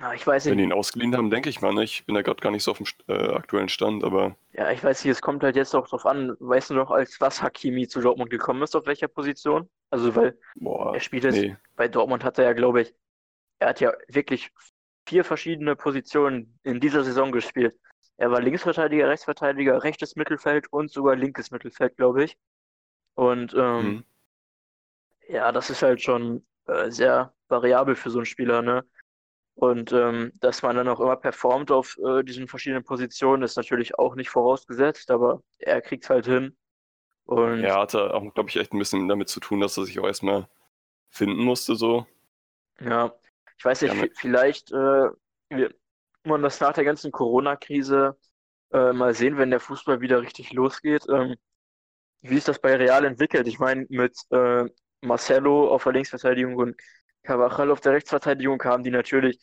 Ja, 0.01 0.13
ich 0.13 0.27
weiß 0.27 0.47
Wenn 0.47 0.59
die 0.59 0.67
nicht, 0.67 0.73
ihn 0.73 0.79
ausgeliehen 0.79 1.17
haben, 1.17 1.31
denke 1.31 1.49
ich 1.49 1.61
mal, 1.61 1.73
ne? 1.73 1.85
Ich 1.85 2.05
bin 2.05 2.15
da 2.15 2.23
gerade 2.23 2.41
gar 2.41 2.51
nicht 2.51 2.65
so 2.65 2.73
auf 2.73 2.79
dem 2.79 2.87
äh, 3.09 3.35
aktuellen 3.35 3.69
Stand, 3.69 4.03
aber 4.03 4.37
ja, 4.53 4.71
ich 4.73 4.83
weiß 4.83 5.05
nicht, 5.05 5.13
es 5.13 5.23
kommt 5.23 5.45
halt 5.45 5.55
jetzt 5.55 5.75
auch 5.75 5.87
drauf 5.87 6.07
an, 6.07 6.37
weißt 6.41 6.71
du 6.71 6.75
noch, 6.75 6.91
als 6.91 7.21
was 7.21 7.41
Hakimi 7.41 7.87
zu 7.87 8.01
Dortmund 8.01 8.31
gekommen 8.31 8.63
ist, 8.63 8.75
auf 8.75 8.87
welcher 8.87 9.09
Position? 9.09 9.69
Also, 9.91 10.15
weil 10.17 10.37
boah, 10.57 10.93
er 10.95 11.01
spielt 11.01 11.25
jetzt, 11.25 11.37
nee. 11.37 11.57
bei 11.77 11.87
Dortmund 11.87 12.25
hat 12.25 12.39
er 12.39 12.45
ja, 12.47 12.53
glaube 12.53 12.83
ich, 12.83 12.95
er 13.59 13.69
hat 13.69 13.81
ja 13.81 13.93
wirklich 14.09 14.51
vier 15.09 15.25
verschiedene 15.25 15.77
Positionen 15.77 16.59
in 16.63 16.81
dieser 16.81 17.05
Saison 17.05 17.33
gespielt. 17.33 17.77
Er 18.19 18.31
war 18.31 18.41
Linksverteidiger, 18.41 19.09
Rechtsverteidiger, 19.09 19.83
rechtes 19.85 20.17
Mittelfeld 20.17 20.73
und 20.73 20.91
sogar 20.91 21.17
linkes 21.17 21.51
Mittelfeld, 21.51 21.97
glaube 21.97 22.25
ich. 22.25 22.37
Und 23.15 23.55
ähm, 23.55 23.99
Mhm. 23.99 24.05
Ja, 25.29 25.53
das 25.53 25.71
ist 25.71 25.83
halt 25.83 26.01
schon 26.03 26.47
äh, 26.67 26.91
sehr 26.91 27.35
variabel 27.49 27.95
für 27.97 28.11
so 28.11 28.19
einen 28.19 28.27
Spieler, 28.27 28.63
ne? 28.63 28.85
Und 29.55 29.93
ähm, 29.93 30.33
dass 30.37 30.63
man 30.63 30.77
dann 30.77 30.89
auch 30.89 31.01
immer 31.01 31.17
performt 31.17 31.71
auf 31.73 31.99
äh, 31.99 32.23
diesen 32.25 32.49
verschiedenen 32.49 32.85
Positionen, 32.85 33.43
ist 33.43 33.57
natürlich 33.57 33.99
auch 33.99 34.17
nicht 34.17 34.31
vorausgesetzt, 34.31 35.11
aber 35.11 35.43
er 35.59 35.83
kriegt 35.83 36.05
es 36.05 36.11
halt 36.11 36.27
hin. 36.27 36.57
Und 37.27 37.69
Er 37.69 37.77
hatte 37.79 38.15
auch, 38.15 38.33
glaube 38.35 38.49
ich, 38.51 38.57
echt 38.57 38.73
ein 38.73 38.79
bisschen 38.79 39.09
damit 39.09 39.29
zu 39.29 39.41
tun, 39.41 39.61
dass 39.61 39.77
er 39.77 39.85
sich 39.85 39.99
auch 39.99 40.07
erstmal 40.07 40.49
finden 41.11 41.45
musste, 41.45 41.77
so. 41.77 42.07
ja, 42.81 43.15
ich 43.59 43.65
weiß 43.65 43.83
nicht, 43.83 43.95
Ja, 43.95 44.01
vi- 44.01 44.13
vielleicht 44.15 44.73
äh, 44.73 45.09
wird 45.51 45.77
man 46.25 46.43
das 46.43 46.61
nach 46.61 46.73
der 46.75 46.85
ganzen 46.85 47.13
Corona-Krise 47.13 48.19
äh, 48.73 48.93
mal 48.93 49.15
sehen, 49.15 49.39
wenn 49.39 49.51
der 49.51 49.61
Fußball 49.61 50.01
wieder 50.01 50.23
richtig 50.23 50.53
losgeht, 50.53 51.05
ähm, 51.11 51.37
wie 52.23 52.37
ist 52.37 52.49
das 52.49 52.59
bei 52.61 52.77
Real 52.77 53.05
entwickelt? 53.05 53.47
Ich 53.49 53.59
meine, 53.59 53.87
mit 53.89 54.17
äh, 54.31 54.65
Marcelo 55.03 55.71
auf 55.73 55.85
der 55.85 55.93
Linksverteidigung 55.93 56.57
und 56.57 56.77
Carvajal 57.23 57.71
auf 57.71 57.81
der 57.81 57.93
Rechtsverteidigung 57.93 58.59
kamen 58.59 58.85
die 58.85 58.91
natürlich 58.91 59.41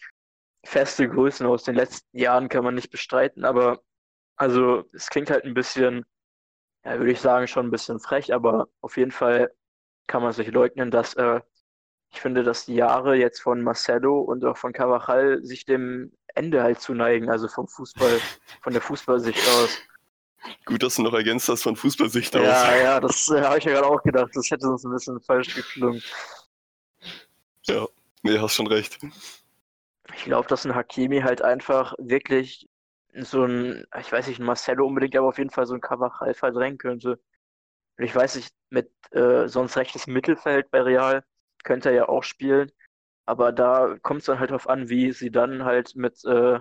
feste 0.65 1.09
Größen 1.09 1.45
aus 1.47 1.63
den 1.63 1.75
letzten 1.75 2.17
Jahren, 2.17 2.49
kann 2.49 2.63
man 2.63 2.75
nicht 2.75 2.91
bestreiten, 2.91 3.45
aber 3.45 3.81
also 4.37 4.85
es 4.93 5.09
klingt 5.09 5.31
halt 5.31 5.45
ein 5.45 5.53
bisschen, 5.55 6.05
ja, 6.85 6.97
würde 6.99 7.11
ich 7.11 7.19
sagen, 7.21 7.47
schon 7.47 7.67
ein 7.67 7.71
bisschen 7.71 7.99
frech, 7.99 8.33
aber 8.33 8.67
auf 8.81 8.97
jeden 8.97 9.11
Fall 9.11 9.51
kann 10.07 10.23
man 10.23 10.33
sich 10.33 10.49
leugnen, 10.51 10.91
dass 10.91 11.15
äh, 11.15 11.41
ich 12.13 12.21
finde, 12.21 12.43
dass 12.43 12.65
die 12.65 12.75
Jahre 12.75 13.15
jetzt 13.15 13.41
von 13.41 13.63
Marcelo 13.63 14.21
und 14.21 14.45
auch 14.45 14.55
von 14.55 14.71
Carvajal 14.71 15.43
sich 15.43 15.65
dem 15.65 16.11
Ende 16.27 16.61
halt 16.61 16.79
zuneigen, 16.79 17.29
also 17.29 17.47
vom 17.47 17.67
Fußball, 17.67 18.19
von 18.61 18.71
der 18.71 18.83
Fußballsicht 18.83 19.39
aus. 19.49 19.79
Gut, 20.65 20.83
dass 20.83 20.95
du 20.95 21.01
noch 21.01 21.13
ergänzt 21.13 21.49
hast 21.49 21.63
von 21.63 21.75
Fußballsicht 21.75 22.35
aus. 22.35 22.43
Ja, 22.43 22.75
ja, 22.75 22.99
das 22.99 23.29
äh, 23.29 23.41
habe 23.41 23.57
ich 23.57 23.63
ja 23.63 23.71
gerade 23.71 23.87
auch 23.87 24.03
gedacht. 24.03 24.29
Das 24.35 24.49
hätte 24.51 24.67
uns 24.67 24.83
ein 24.83 24.91
bisschen 24.91 25.19
falsch 25.21 25.55
geklungen. 25.55 26.03
Ja, 27.65 27.87
nee, 28.21 28.37
hast 28.37 28.53
schon 28.53 28.67
recht. 28.67 28.99
Ich 30.15 30.25
glaube, 30.25 30.47
dass 30.47 30.65
ein 30.65 30.75
Hakimi 30.75 31.21
halt 31.21 31.41
einfach 31.41 31.95
wirklich 31.97 32.69
so 33.15 33.43
ein, 33.45 33.85
ich 33.99 34.11
weiß 34.11 34.27
nicht, 34.27 34.39
ein 34.39 34.45
Marcelo 34.45 34.85
unbedingt, 34.85 35.15
aber 35.15 35.29
auf 35.29 35.37
jeden 35.39 35.49
Fall 35.49 35.65
so 35.65 35.73
ein 35.73 35.81
Carvajal 35.81 36.35
verdrängen 36.35 36.77
könnte. 36.77 37.19
Und 37.97 38.03
ich 38.05 38.13
weiß 38.13 38.35
nicht, 38.35 38.53
mit 38.69 38.91
äh, 39.11 39.47
sonst 39.47 39.77
rechtes 39.77 40.05
Mittelfeld 40.05 40.69
bei 40.69 40.81
Real 40.81 41.23
könnte 41.63 41.89
er 41.89 41.95
ja 41.95 42.09
auch 42.09 42.23
spielen. 42.23 42.71
Aber 43.25 43.51
da 43.51 43.97
kommt 44.01 44.21
es 44.21 44.25
dann 44.27 44.39
halt 44.39 44.51
drauf 44.51 44.67
an, 44.69 44.89
wie 44.89 45.11
sie 45.11 45.31
dann 45.31 45.63
halt 45.65 45.95
mit, 45.95 46.23
äh, 46.25 46.59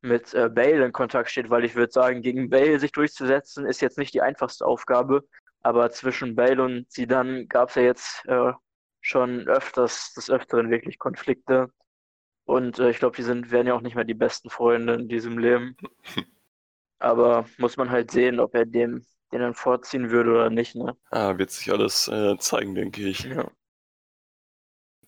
mit 0.00 0.34
äh, 0.34 0.48
Bale 0.48 0.84
in 0.84 0.92
Kontakt 0.92 1.30
steht, 1.30 1.50
weil 1.50 1.64
ich 1.64 1.74
würde 1.74 1.92
sagen, 1.92 2.22
gegen 2.22 2.50
Bale 2.50 2.78
sich 2.80 2.92
durchzusetzen, 2.92 3.66
ist 3.66 3.80
jetzt 3.80 3.98
nicht 3.98 4.14
die 4.14 4.22
einfachste 4.22 4.66
Aufgabe. 4.66 5.24
Aber 5.60 5.90
zwischen 5.90 6.34
Bale 6.34 6.62
und 6.62 6.90
Zidane 6.90 7.46
gab 7.46 7.68
es 7.68 7.76
ja 7.76 7.82
jetzt 7.82 8.26
äh, 8.26 8.52
schon 9.00 9.46
öfters, 9.48 10.12
des 10.14 10.28
Öfteren 10.30 10.70
wirklich 10.70 10.98
Konflikte. 10.98 11.70
Und 12.44 12.80
äh, 12.80 12.90
ich 12.90 12.98
glaube, 12.98 13.16
die 13.16 13.22
sind, 13.22 13.52
werden 13.52 13.68
ja 13.68 13.74
auch 13.74 13.80
nicht 13.80 13.94
mehr 13.94 14.04
die 14.04 14.14
besten 14.14 14.50
Freunde 14.50 14.94
in 14.94 15.08
diesem 15.08 15.38
Leben. 15.38 15.76
Aber 16.98 17.46
muss 17.58 17.76
man 17.76 17.90
halt 17.90 18.10
sehen, 18.10 18.40
ob 18.40 18.54
er 18.54 18.66
dem 18.66 19.04
den 19.32 19.40
dann 19.40 19.54
vorziehen 19.54 20.10
würde 20.10 20.30
oder 20.30 20.50
nicht, 20.50 20.74
ne? 20.74 20.96
Ah, 21.10 21.38
wird 21.38 21.50
sich 21.50 21.72
alles 21.72 22.06
äh, 22.08 22.36
zeigen, 22.38 22.74
denke 22.74 23.02
ich. 23.02 23.20
Ja. 23.24 23.50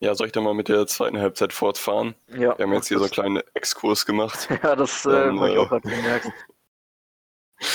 Ja, 0.04 0.14
soll 0.14 0.26
ich 0.26 0.34
dann 0.34 0.44
mal 0.44 0.52
mit 0.52 0.68
der 0.68 0.86
zweiten 0.86 1.18
Halbzeit 1.18 1.54
fortfahren? 1.54 2.14
Ja, 2.28 2.58
Wir 2.58 2.66
haben 2.66 2.74
jetzt 2.74 2.88
hier 2.88 2.98
so 2.98 3.04
einen 3.04 3.10
kleinen 3.10 3.42
Exkurs 3.54 4.04
gemacht. 4.04 4.50
ja, 4.62 4.76
das 4.76 5.06
äh, 5.06 5.10
Dann, 5.10 5.40
habe 5.40 5.48
ich 5.48 5.56
äh, 5.56 5.58
auch 5.58 5.68
gerade 5.70 5.88
gemerkt. 5.88 6.30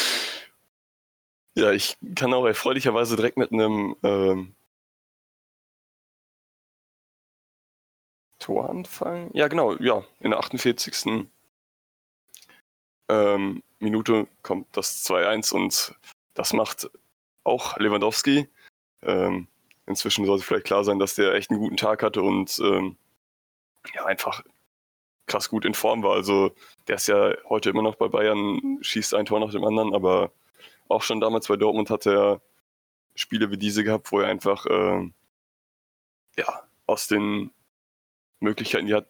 Ja, 1.56 1.72
ich 1.72 1.98
kann 2.16 2.34
auch 2.34 2.46
erfreulicherweise 2.46 3.18
direkt 3.18 3.36
mit 3.36 3.52
einem 3.52 3.96
ähm, 4.04 4.56
Tor 8.38 8.70
anfangen. 8.70 9.30
Ja, 9.34 9.50
genau, 9.50 9.74
ja, 9.74 10.06
in 10.22 10.30
der 10.30 10.40
48. 10.40 11.28
Ähm, 13.10 13.64
Minute 13.80 14.28
kommt 14.42 14.68
das 14.78 15.06
2-1 15.06 15.54
und 15.54 15.96
das 16.34 16.54
macht 16.54 16.90
auch 17.44 17.78
Lewandowski. 17.78 18.48
Ähm, 19.02 19.48
inzwischen 19.90 20.26
sollte 20.26 20.46
vielleicht 20.46 20.68
klar 20.68 20.84
sein, 20.84 21.00
dass 21.00 21.16
der 21.16 21.34
echt 21.34 21.50
einen 21.50 21.60
guten 21.60 21.76
Tag 21.78 22.04
hatte 22.04 22.22
und 22.22 22.60
ähm, 22.64 22.96
ja, 23.96 24.06
einfach 24.06 24.44
krass 25.26 25.50
gut 25.50 25.66
in 25.66 25.74
Form 25.74 26.04
war. 26.04 26.14
Also 26.14 26.54
der 26.88 26.96
ist 26.96 27.08
ja 27.08 27.34
heute 27.50 27.72
immer 27.72 27.82
noch 27.82 27.96
bei 27.96 28.08
Bayern, 28.08 28.78
schießt 28.82 29.16
ein 29.16 29.26
Tor 29.26 29.40
nach 29.40 29.52
dem 29.52 29.66
anderen, 29.66 29.94
aber 29.94 30.32
auch 30.88 31.02
schon 31.02 31.20
damals 31.20 31.48
bei 31.48 31.56
Dortmund 31.56 31.90
hat 31.90 32.06
er 32.06 32.42
Spiele 33.16 33.52
wie 33.52 33.58
diese 33.58 33.84
gehabt, 33.84 34.12
wo 34.12 34.20
er 34.20 34.28
einfach 34.28 34.66
äh, 34.68 35.10
ja, 36.38 36.64
aus 36.86 37.08
den 37.08 37.52
Möglichkeiten, 38.40 38.88
die 38.88 38.96
hat, 38.96 39.08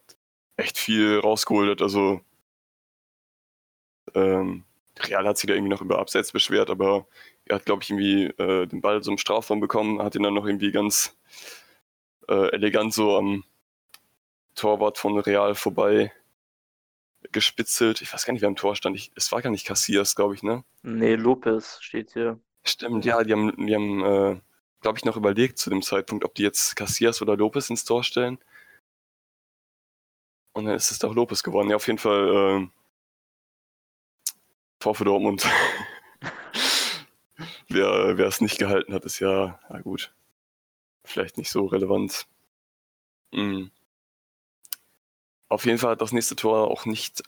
echt 0.56 0.78
viel 0.78 1.18
rausgeholt 1.20 1.70
hat. 1.70 1.82
Also 1.82 2.20
ähm, 4.14 4.64
Real 4.98 5.26
hat 5.26 5.38
sich 5.38 5.48
da 5.48 5.54
irgendwie 5.54 5.70
noch 5.70 5.80
über 5.80 5.98
Abseits 5.98 6.32
beschwert, 6.32 6.68
aber 6.70 7.06
er 7.50 7.56
hat, 7.56 7.66
glaube 7.66 7.82
ich, 7.82 7.90
irgendwie 7.90 8.24
äh, 8.42 8.66
den 8.66 8.80
Ball 8.80 9.02
so 9.02 9.10
im 9.10 9.18
Strafraum 9.18 9.60
bekommen, 9.60 10.02
hat 10.02 10.14
ihn 10.14 10.22
dann 10.22 10.34
noch 10.34 10.46
irgendwie 10.46 10.72
ganz 10.72 11.16
äh, 12.28 12.52
elegant 12.52 12.94
so 12.94 13.16
am 13.16 13.44
Torwart 14.54 14.98
von 14.98 15.18
Real 15.18 15.54
vorbei 15.54 16.12
gespitzelt. 17.32 18.00
Ich 18.02 18.12
weiß 18.12 18.24
gar 18.24 18.32
nicht, 18.32 18.42
wer 18.42 18.48
am 18.48 18.56
Tor 18.56 18.76
stand. 18.76 18.96
Ich, 18.96 19.12
es 19.14 19.30
war 19.32 19.42
gar 19.42 19.50
nicht 19.50 19.66
Cassias, 19.66 20.16
glaube 20.16 20.34
ich, 20.34 20.42
ne? 20.42 20.64
Nee, 20.82 21.14
Lopez 21.16 21.78
steht 21.82 22.12
hier. 22.12 22.38
Stimmt, 22.64 23.04
ja, 23.04 23.22
die 23.24 23.32
haben, 23.32 23.66
die 23.66 23.74
haben 23.74 24.04
äh, 24.04 24.40
glaube 24.80 24.98
ich, 24.98 25.04
noch 25.04 25.16
überlegt 25.16 25.58
zu 25.58 25.70
dem 25.70 25.82
Zeitpunkt, 25.82 26.24
ob 26.24 26.34
die 26.34 26.42
jetzt 26.42 26.76
Cassias 26.76 27.22
oder 27.22 27.36
Lopez 27.36 27.70
ins 27.70 27.84
Tor 27.84 28.02
stellen. 28.04 28.38
Und 30.52 30.64
dann 30.64 30.74
ist 30.74 30.90
es 30.90 30.98
doch 30.98 31.14
Lopez 31.14 31.42
geworden. 31.42 31.70
Ja, 31.70 31.76
auf 31.76 31.86
jeden 31.86 31.98
Fall 31.98 32.64
äh, 32.64 32.68
Tor 34.78 34.94
für 34.94 35.04
Dortmund. 35.04 35.46
wer, 37.70 38.18
es 38.26 38.40
nicht 38.40 38.58
gehalten 38.58 38.92
hat, 38.94 39.04
ist 39.04 39.20
ja, 39.20 39.60
na 39.68 39.80
gut, 39.80 40.12
vielleicht 41.04 41.38
nicht 41.38 41.50
so 41.50 41.66
relevant. 41.66 42.26
Mhm. 43.32 43.70
Auf 45.48 45.64
jeden 45.66 45.78
Fall 45.78 45.92
hat 45.92 46.00
das 46.00 46.12
nächste 46.12 46.36
Tor 46.36 46.70
auch 46.70 46.84
nicht, 46.86 47.22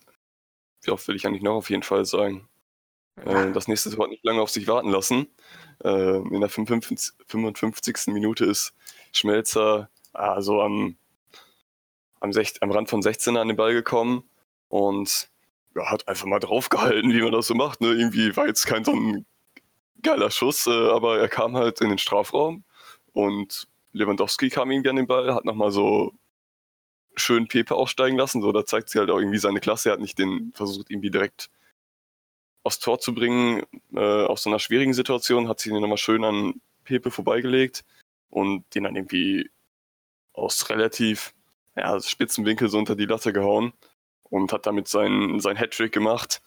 wie 0.82 0.90
oft 0.90 1.06
will 1.08 1.16
ich 1.16 1.26
eigentlich 1.26 1.42
noch 1.42 1.54
auf 1.54 1.70
jeden 1.70 1.82
Fall 1.82 2.04
sagen, 2.04 2.48
äh, 3.16 3.52
das 3.52 3.68
nächste 3.68 3.90
Tor 3.90 4.04
hat 4.04 4.10
nicht 4.10 4.24
lange 4.24 4.40
auf 4.40 4.50
sich 4.50 4.66
warten 4.66 4.90
lassen. 4.90 5.26
Äh, 5.84 6.16
in 6.16 6.40
der 6.40 6.48
55, 6.48 7.14
55. 7.26 8.08
Minute 8.08 8.44
ist 8.44 8.74
Schmelzer 9.12 9.90
also 10.12 10.60
am, 10.60 10.96
am, 12.20 12.32
am 12.60 12.70
Rand 12.70 12.90
von 12.90 13.02
16 13.02 13.36
an 13.36 13.48
den 13.48 13.56
Ball 13.56 13.72
gekommen 13.72 14.24
und 14.68 15.30
ja, 15.74 15.90
hat 15.90 16.06
einfach 16.08 16.26
mal 16.26 16.38
draufgehalten, 16.38 17.12
wie 17.12 17.22
man 17.22 17.32
das 17.32 17.46
so 17.46 17.54
macht. 17.54 17.80
Ne? 17.80 17.88
Irgendwie 17.88 18.36
war 18.36 18.46
jetzt 18.46 18.66
kein 18.66 18.84
so 18.84 18.92
ein 18.92 19.26
geiler 20.02 20.30
Schuss, 20.30 20.66
äh, 20.66 20.70
aber 20.70 21.18
er 21.18 21.28
kam 21.28 21.56
halt 21.56 21.80
in 21.80 21.88
den 21.88 21.98
Strafraum 21.98 22.64
und 23.12 23.66
Lewandowski 23.92 24.48
kam 24.50 24.70
irgendwie 24.70 24.90
an 24.90 24.96
den 24.96 25.06
Ball, 25.06 25.34
hat 25.34 25.44
nochmal 25.44 25.70
so 25.70 26.12
schön 27.16 27.46
Pepe 27.48 27.74
aussteigen 27.74 28.16
lassen. 28.16 28.42
So, 28.42 28.52
da 28.52 28.64
zeigt 28.64 28.88
sie 28.88 28.98
halt 28.98 29.10
auch 29.10 29.18
irgendwie 29.18 29.38
seine 29.38 29.60
Klasse. 29.60 29.90
Er 29.90 29.94
hat 29.94 30.00
nicht 30.00 30.18
den 30.18 30.52
versucht, 30.54 30.90
irgendwie 30.90 31.10
direkt 31.10 31.50
aufs 32.64 32.78
Tor 32.78 33.00
zu 33.00 33.14
bringen, 33.14 33.64
äh, 33.94 34.24
aus 34.24 34.44
so 34.44 34.50
einer 34.50 34.58
schwierigen 34.58 34.94
Situation, 34.94 35.48
hat 35.48 35.60
sich 35.60 35.72
den 35.72 35.80
nochmal 35.80 35.98
schön 35.98 36.24
an 36.24 36.60
Pepe 36.84 37.10
vorbeigelegt 37.10 37.84
und 38.30 38.64
den 38.74 38.84
dann 38.84 38.96
irgendwie 38.96 39.50
aus 40.32 40.70
relativ 40.70 41.34
ja, 41.76 42.00
spitzen 42.00 42.44
Winkel 42.46 42.68
so 42.68 42.78
unter 42.78 42.96
die 42.96 43.06
Latte 43.06 43.32
gehauen 43.32 43.72
und 44.24 44.52
hat 44.52 44.66
damit 44.66 44.88
seinen 44.88 45.40
sein 45.40 45.56
Hattrick 45.56 45.92
gemacht. 45.92 46.40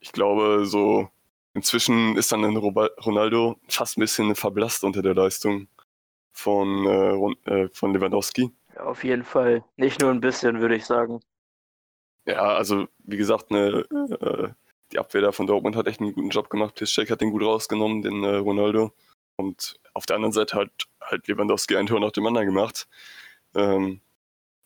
Ich 0.00 0.12
glaube, 0.12 0.66
so 0.66 1.10
inzwischen 1.54 2.16
ist 2.16 2.32
dann 2.32 2.44
Ronaldo 2.56 3.56
fast 3.68 3.96
ein 3.96 4.00
bisschen 4.00 4.34
verblasst 4.34 4.84
unter 4.84 5.02
der 5.02 5.14
Leistung 5.14 5.68
von, 6.32 6.86
äh, 6.86 7.50
äh, 7.50 7.68
von 7.72 7.92
Lewandowski. 7.92 8.50
Ja, 8.74 8.84
auf 8.84 9.04
jeden 9.04 9.24
Fall. 9.24 9.64
Nicht 9.76 10.00
nur 10.00 10.10
ein 10.10 10.20
bisschen, 10.20 10.60
würde 10.60 10.76
ich 10.76 10.86
sagen. 10.86 11.20
Ja, 12.24 12.54
also 12.54 12.86
wie 12.98 13.16
gesagt, 13.16 13.50
eine 13.50 13.84
äh, 13.90 14.48
die 14.92 14.98
Abwehr 14.98 15.22
da 15.22 15.32
von 15.32 15.46
Dortmund 15.46 15.76
hat 15.76 15.86
echt 15.86 16.00
einen 16.00 16.14
guten 16.14 16.30
Job 16.30 16.50
gemacht. 16.50 16.74
Piszczek 16.74 17.10
hat 17.10 17.20
den 17.20 17.30
gut 17.30 17.42
rausgenommen, 17.42 18.02
den 18.02 18.22
äh, 18.24 18.36
Ronaldo. 18.36 18.92
Und 19.36 19.80
auf 19.94 20.06
der 20.06 20.16
anderen 20.16 20.32
Seite 20.32 20.56
hat 20.56 20.70
halt 21.00 21.26
Lewandowski 21.26 21.76
ein 21.76 21.86
Tor 21.86 22.00
nach 22.00 22.12
dem 22.12 22.26
anderen 22.26 22.46
gemacht. 22.46 22.88
Ähm, 23.54 24.00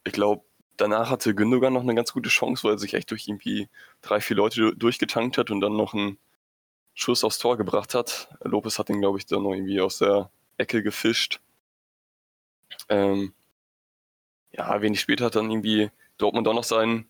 ich 0.04 0.12
glaube, 0.12 0.44
danach 0.76 1.10
hatte 1.10 1.34
Gündogan 1.34 1.72
noch 1.72 1.82
eine 1.82 1.94
ganz 1.94 2.12
gute 2.12 2.28
Chance, 2.28 2.64
weil 2.64 2.74
er 2.74 2.78
sich 2.78 2.94
echt 2.94 3.10
durch 3.10 3.28
irgendwie 3.28 3.68
drei, 4.02 4.20
vier 4.20 4.36
Leute 4.36 4.74
durchgetankt 4.76 5.38
hat 5.38 5.50
und 5.50 5.60
dann 5.60 5.76
noch 5.76 5.94
einen 5.94 6.18
Schuss 6.96 7.24
aufs 7.24 7.38
Tor 7.38 7.58
gebracht 7.58 7.94
hat. 7.94 8.28
Lopez 8.42 8.78
hat 8.78 8.88
ihn, 8.88 9.00
glaube 9.00 9.18
ich, 9.18 9.26
dann 9.26 9.42
noch 9.42 9.52
irgendwie 9.52 9.80
aus 9.82 9.98
der 9.98 10.30
Ecke 10.56 10.82
gefischt. 10.82 11.40
Ähm, 12.88 13.34
ja, 14.50 14.80
wenig 14.80 15.00
später 15.00 15.26
hat 15.26 15.36
dann 15.36 15.50
irgendwie 15.50 15.90
Dortmund 16.16 16.48
auch 16.48 16.54
noch 16.54 16.64
seinen 16.64 17.06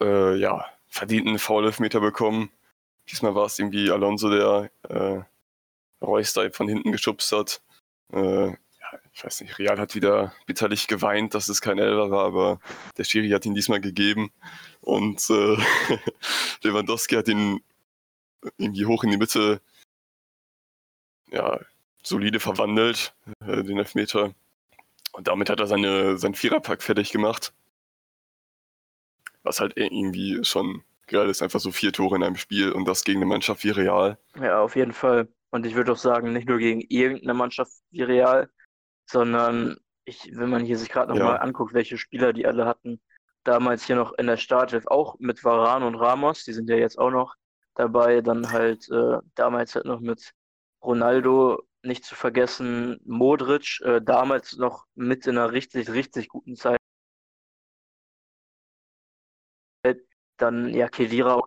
äh, 0.00 0.34
ja, 0.36 0.66
verdienten 0.88 1.38
Foul-Elfmeter 1.38 2.00
bekommen. 2.00 2.50
Diesmal 3.08 3.36
war 3.36 3.46
es 3.46 3.60
irgendwie 3.60 3.90
Alonso, 3.92 4.28
der 4.28 4.70
äh, 4.88 5.22
Reus 6.04 6.34
von 6.52 6.68
hinten 6.68 6.90
geschubst 6.90 7.30
hat. 7.30 7.62
Äh, 8.12 8.48
ja, 8.48 8.98
ich 9.12 9.24
weiß 9.24 9.42
nicht, 9.42 9.56
Real 9.60 9.78
hat 9.78 9.94
wieder 9.94 10.34
bitterlich 10.46 10.88
geweint, 10.88 11.34
dass 11.34 11.48
es 11.48 11.60
kein 11.60 11.78
Elfer 11.78 12.10
war, 12.10 12.24
aber 12.26 12.58
der 12.98 13.04
Schiri 13.04 13.28
hat 13.30 13.46
ihn 13.46 13.54
diesmal 13.54 13.80
gegeben. 13.80 14.32
Und 14.80 15.30
äh, 15.30 15.56
Lewandowski 16.64 17.14
hat 17.14 17.28
ihn 17.28 17.62
irgendwie 18.58 18.86
hoch 18.86 19.04
in 19.04 19.10
die 19.10 19.16
Mitte 19.16 19.60
ja, 21.30 21.58
solide 22.02 22.40
verwandelt, 22.40 23.14
äh, 23.46 23.62
den 23.62 23.78
Elfmeter. 23.78 24.34
Und 25.12 25.28
damit 25.28 25.50
hat 25.50 25.60
er 25.60 25.66
seine, 25.66 26.18
seinen 26.18 26.34
Viererpack 26.34 26.82
fertig 26.82 27.10
gemacht. 27.10 27.52
Was 29.42 29.60
halt 29.60 29.76
irgendwie 29.76 30.44
schon 30.44 30.82
geil 31.06 31.28
ist, 31.28 31.42
einfach 31.42 31.60
so 31.60 31.70
vier 31.70 31.92
Tore 31.92 32.16
in 32.16 32.22
einem 32.22 32.36
Spiel 32.36 32.72
und 32.72 32.86
das 32.86 33.04
gegen 33.04 33.18
eine 33.18 33.26
Mannschaft 33.26 33.62
wie 33.64 33.70
Real. 33.70 34.18
Ja, 34.40 34.60
auf 34.60 34.74
jeden 34.74 34.92
Fall. 34.92 35.28
Und 35.50 35.66
ich 35.66 35.74
würde 35.74 35.92
auch 35.92 35.98
sagen, 35.98 36.32
nicht 36.32 36.48
nur 36.48 36.58
gegen 36.58 36.80
irgendeine 36.88 37.34
Mannschaft 37.34 37.72
wie 37.90 38.02
Real, 38.02 38.48
sondern 39.06 39.76
ich, 40.04 40.30
wenn 40.34 40.50
man 40.50 40.64
hier 40.64 40.78
sich 40.78 40.88
gerade 40.88 41.12
nochmal 41.12 41.36
ja. 41.36 41.40
anguckt, 41.40 41.74
welche 41.74 41.98
Spieler 41.98 42.32
die 42.32 42.46
alle 42.46 42.66
hatten, 42.66 43.00
damals 43.44 43.84
hier 43.84 43.96
noch 43.96 44.12
in 44.14 44.26
der 44.26 44.36
Startelf, 44.36 44.86
auch 44.86 45.16
mit 45.18 45.44
Varan 45.44 45.82
und 45.82 45.94
Ramos, 45.94 46.44
die 46.44 46.52
sind 46.52 46.68
ja 46.68 46.76
jetzt 46.76 46.98
auch 46.98 47.10
noch 47.10 47.34
dabei, 47.74 48.20
dann 48.20 48.50
halt 48.50 48.88
äh, 48.90 49.18
damals 49.34 49.74
halt 49.74 49.86
noch 49.86 50.00
mit 50.00 50.32
Ronaldo, 50.82 51.62
nicht 51.82 52.04
zu 52.04 52.14
vergessen, 52.14 53.00
Modric, 53.04 53.80
äh, 53.82 54.00
damals 54.00 54.56
noch 54.56 54.86
mit 54.94 55.26
in 55.26 55.38
einer 55.38 55.52
richtig, 55.52 55.90
richtig 55.90 56.28
guten 56.28 56.56
Zeit 56.56 56.78
Dann 60.36 60.74
ja 60.74 60.88
Kedira 60.88 61.40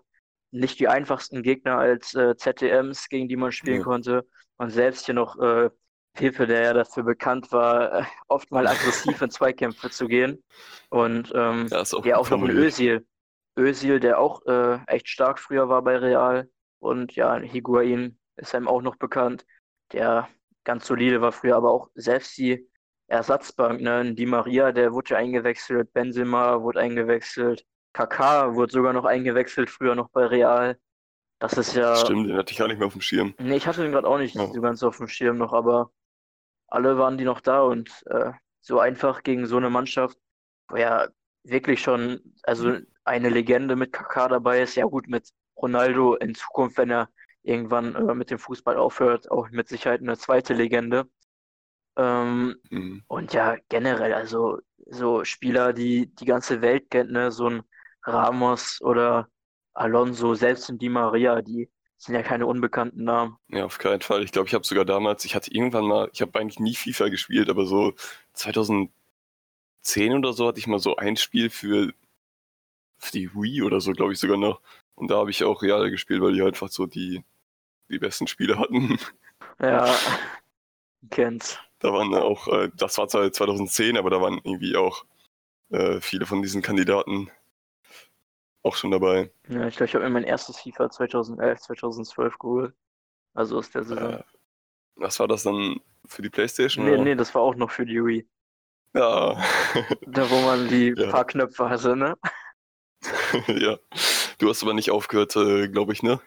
nicht 0.51 0.79
die 0.79 0.87
einfachsten 0.87 1.43
Gegner 1.43 1.77
als 1.77 2.13
äh, 2.13 2.35
ZTMs, 2.35 3.09
gegen 3.09 3.27
die 3.27 3.35
man 3.35 3.51
spielen 3.51 3.79
ja. 3.79 3.83
konnte. 3.83 4.27
Und 4.57 4.69
selbst 4.69 5.05
hier 5.05 5.15
noch 5.15 5.37
äh, 5.39 5.69
Pepe, 6.13 6.47
der 6.47 6.61
ja 6.63 6.73
dafür 6.73 7.03
bekannt 7.03 7.51
war, 7.51 8.07
oft 8.27 8.51
mal 8.51 8.67
aggressiv 8.67 9.21
in 9.21 9.29
Zweikämpfe 9.29 9.89
zu 9.89 10.07
gehen. 10.07 10.43
Und 10.89 11.31
ähm, 11.35 11.67
ja, 11.69 11.81
auch, 11.81 12.05
ja, 12.05 12.17
auch 12.17 12.29
noch 12.29 12.41
ein 12.41 12.49
Özil. 12.49 13.05
Özil, 13.57 13.99
der 13.99 14.19
auch 14.19 14.45
äh, 14.45 14.79
echt 14.87 15.09
stark 15.09 15.39
früher 15.39 15.69
war 15.69 15.81
bei 15.81 15.97
Real. 15.97 16.49
Und 16.79 17.15
ja, 17.15 17.37
Higuain 17.37 18.19
ist 18.35 18.53
einem 18.53 18.67
auch 18.67 18.81
noch 18.81 18.95
bekannt, 18.95 19.45
der 19.93 20.29
ganz 20.63 20.85
solide 20.85 21.21
war 21.21 21.31
früher, 21.31 21.55
aber 21.55 21.71
auch 21.71 21.89
selbst 21.95 22.37
die 22.37 22.69
Ersatzbank, 23.07 23.81
ne? 23.81 24.13
Die 24.13 24.25
Maria, 24.25 24.71
der 24.71 24.91
wurde 24.91 25.15
eingewechselt, 25.15 25.93
Benzema 25.93 26.61
wurde 26.61 26.81
eingewechselt, 26.81 27.65
KK 27.93 28.53
wurde 28.55 28.71
sogar 28.71 28.93
noch 28.93 29.05
eingewechselt, 29.05 29.69
früher 29.69 29.95
noch 29.95 30.09
bei 30.09 30.25
Real. 30.25 30.77
Das 31.39 31.53
ist 31.53 31.75
ja. 31.75 31.95
Stimmt, 31.95 32.29
den 32.29 32.37
hatte 32.37 32.51
ich 32.51 32.57
gar 32.57 32.67
nicht 32.67 32.77
mehr 32.77 32.87
auf 32.87 32.93
dem 32.93 33.01
Schirm. 33.01 33.33
Nee, 33.39 33.55
ich 33.55 33.67
hatte 33.67 33.81
den 33.81 33.91
gerade 33.91 34.07
auch 34.07 34.17
nicht 34.17 34.35
ja. 34.35 34.47
so 34.47 34.61
ganz 34.61 34.83
auf 34.83 34.97
dem 34.97 35.07
Schirm 35.07 35.37
noch, 35.37 35.53
aber 35.53 35.91
alle 36.67 36.97
waren 36.97 37.17
die 37.17 37.23
noch 37.23 37.39
da 37.39 37.61
und 37.61 38.03
äh, 38.07 38.31
so 38.59 38.79
einfach 38.79 39.23
gegen 39.23 39.45
so 39.45 39.57
eine 39.57 39.69
Mannschaft, 39.69 40.17
wo 40.67 40.75
ja 40.75 41.07
wirklich 41.43 41.81
schon, 41.81 42.35
also 42.43 42.77
eine 43.07 43.29
Legende 43.29 43.75
mit 43.75 43.93
KK 43.93 44.29
dabei 44.29 44.61
ist, 44.61 44.75
ja 44.75 44.85
gut, 44.85 45.07
mit 45.07 45.29
Ronaldo 45.55 46.15
in 46.15 46.35
Zukunft, 46.35 46.77
wenn 46.77 46.91
er 46.91 47.09
irgendwann 47.43 47.95
äh, 47.95 48.13
mit 48.13 48.29
dem 48.29 48.39
Fußball 48.39 48.77
aufhört, 48.77 49.31
auch 49.31 49.49
mit 49.49 49.69
Sicherheit 49.69 50.01
eine 50.01 50.17
zweite 50.17 50.53
Legende. 50.53 51.09
Ähm, 51.95 52.57
mhm. 52.69 53.03
Und 53.07 53.33
ja, 53.33 53.55
generell, 53.69 54.13
also 54.13 54.59
so 54.85 55.23
Spieler, 55.23 55.73
die 55.73 56.13
die 56.15 56.25
ganze 56.25 56.61
Welt 56.61 56.89
kennt, 56.91 57.11
ne, 57.11 57.31
so 57.31 57.49
ein 57.49 57.63
Ramos 58.03 58.81
oder 58.81 59.27
Alonso, 59.73 60.35
selbst 60.35 60.69
in 60.69 60.77
Di 60.77 60.89
Maria, 60.89 61.41
die 61.41 61.69
sind 61.97 62.15
ja 62.15 62.21
keine 62.21 62.45
unbekannten 62.45 63.03
Namen. 63.03 63.37
Ja, 63.49 63.65
auf 63.65 63.79
keinen 63.79 64.01
Fall. 64.01 64.23
Ich 64.23 64.31
glaube, 64.31 64.47
ich 64.47 64.53
habe 64.53 64.65
sogar 64.65 64.85
damals, 64.85 65.25
ich 65.25 65.35
hatte 65.35 65.51
irgendwann 65.51 65.85
mal, 65.85 66.09
ich 66.13 66.21
habe 66.21 66.37
eigentlich 66.39 66.59
nie 66.59 66.75
FIFA 66.75 67.09
gespielt, 67.09 67.49
aber 67.49 67.65
so 67.65 67.93
2010 68.33 68.91
oder 70.13 70.33
so 70.33 70.47
hatte 70.47 70.59
ich 70.59 70.67
mal 70.67 70.79
so 70.79 70.95
ein 70.95 71.17
Spiel 71.17 71.49
für 71.49 71.93
die 73.13 73.33
Wii 73.33 73.63
oder 73.63 73.79
so, 73.81 73.91
glaube 73.91 74.13
ich 74.13 74.19
sogar 74.19 74.37
noch. 74.37 74.61
Und 74.95 75.11
da 75.11 75.17
habe 75.17 75.29
ich 75.29 75.43
auch 75.43 75.61
Real 75.61 75.89
gespielt, 75.91 76.21
weil 76.21 76.33
die 76.33 76.41
halt 76.41 76.55
einfach 76.55 76.69
so 76.69 76.85
die, 76.85 77.23
die 77.89 77.99
besten 77.99 78.27
Spiele 78.27 78.57
hatten. 78.59 78.97
Ja, 79.59 79.91
kennt's. 81.09 81.59
Da 81.79 81.91
waren 81.91 82.13
auch, 82.13 82.47
äh, 82.47 82.69
das 82.75 82.97
war 82.97 83.07
zwar 83.07 83.31
2010, 83.31 83.97
aber 83.97 84.09
da 84.09 84.21
waren 84.21 84.39
irgendwie 84.43 84.75
auch 84.75 85.05
äh, 85.69 85.99
viele 85.99 86.25
von 86.25 86.41
diesen 86.41 86.61
Kandidaten 86.61 87.29
auch 88.63 88.75
schon 88.75 88.91
dabei. 88.91 89.31
Ja, 89.47 89.67
ich 89.67 89.77
glaube, 89.77 89.85
ich 89.85 89.95
habe 89.95 90.05
mir 90.05 90.11
mein 90.11 90.23
erstes 90.23 90.59
FIFA 90.59 90.89
2011, 90.89 91.59
2012 91.59 92.39
geholt. 92.39 92.73
Also 93.33 93.57
aus 93.57 93.71
der 93.71 93.83
Saison. 93.83 94.13
Äh, 94.13 94.23
was 94.95 95.19
war 95.19 95.27
das 95.27 95.43
dann 95.43 95.79
für 96.05 96.21
die 96.21 96.29
Playstation? 96.29 96.85
Nee, 96.85 96.93
oder? 96.93 97.03
nee, 97.03 97.15
das 97.15 97.33
war 97.35 97.41
auch 97.41 97.55
noch 97.55 97.71
für 97.71 97.85
die 97.85 98.03
Wii. 98.03 98.27
Ja. 98.93 99.37
da, 100.07 100.29
wo 100.29 100.41
man 100.41 100.67
die 100.67 100.93
ja. 100.97 101.11
paar 101.11 101.25
Knöpfe 101.25 101.69
hatte, 101.69 101.95
ne? 101.95 102.17
ja. 103.47 103.77
Du 104.37 104.49
hast 104.49 104.63
aber 104.63 104.73
nicht 104.73 104.91
aufgehört, 104.91 105.35
äh, 105.35 105.67
glaube 105.67 105.93
ich, 105.93 106.03
ne? 106.03 106.21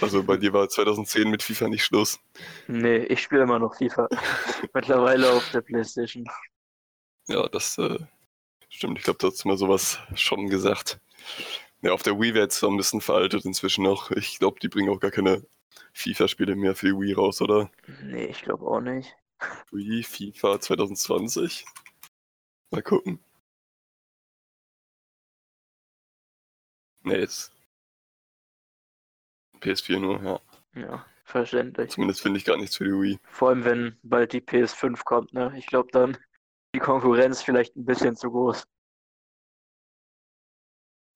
Also 0.00 0.22
bei 0.22 0.36
dir 0.36 0.52
war 0.52 0.68
2010 0.68 1.28
mit 1.28 1.42
FIFA 1.42 1.68
nicht 1.68 1.84
Schluss. 1.84 2.20
Nee, 2.68 2.98
ich 2.98 3.20
spiele 3.22 3.42
immer 3.42 3.58
noch 3.58 3.74
FIFA. 3.74 4.08
Mittlerweile 4.74 5.32
auf 5.32 5.50
der 5.50 5.60
Playstation. 5.60 6.28
Ja, 7.26 7.48
das 7.48 7.76
äh, 7.78 7.98
stimmt. 8.68 8.98
Ich 8.98 9.04
glaube, 9.04 9.18
du 9.18 9.26
hast 9.26 9.44
mal 9.44 9.56
sowas 9.56 9.98
schon 10.14 10.48
gesagt. 10.48 11.00
Ja, 11.82 11.92
auf 11.92 12.02
der 12.02 12.18
Wii 12.18 12.34
wäre 12.34 12.44
jetzt 12.44 12.58
so 12.58 12.68
ein 12.68 12.76
bisschen 12.76 13.00
veraltet 13.00 13.44
inzwischen 13.44 13.82
noch. 13.82 14.10
Ich 14.12 14.38
glaube, 14.38 14.60
die 14.60 14.68
bringen 14.68 14.90
auch 14.90 15.00
gar 15.00 15.10
keine 15.10 15.44
FIFA-Spiele 15.92 16.54
mehr 16.54 16.74
für 16.74 16.86
die 16.86 16.92
Wii 16.92 17.14
raus, 17.14 17.42
oder? 17.42 17.70
Nee, 18.02 18.26
ich 18.26 18.42
glaube 18.42 18.64
auch 18.66 18.80
nicht. 18.80 19.16
Wii, 19.72 20.02
FIFA 20.02 20.60
2020? 20.60 21.66
Mal 22.70 22.82
gucken. 22.82 23.18
Nee, 27.06 27.20
jetzt. 27.20 27.52
PS4 29.60 30.00
nur, 30.00 30.20
ja. 30.24 30.40
Ja, 30.74 31.06
verständlich. 31.24 31.92
Zumindest 31.92 32.20
finde 32.20 32.38
ich 32.38 32.44
gar 32.44 32.56
nichts 32.56 32.76
für 32.76 32.84
die 32.84 32.90
Wii. 32.90 33.18
Vor 33.30 33.50
allem, 33.50 33.64
wenn 33.64 33.96
bald 34.02 34.32
die 34.32 34.40
PS5 34.40 35.04
kommt, 35.04 35.32
ne? 35.32 35.54
Ich 35.56 35.66
glaube, 35.66 35.88
dann 35.92 36.18
die 36.74 36.80
Konkurrenz 36.80 37.42
vielleicht 37.42 37.76
ein 37.76 37.84
bisschen 37.84 38.16
zu 38.16 38.32
groß. 38.32 38.66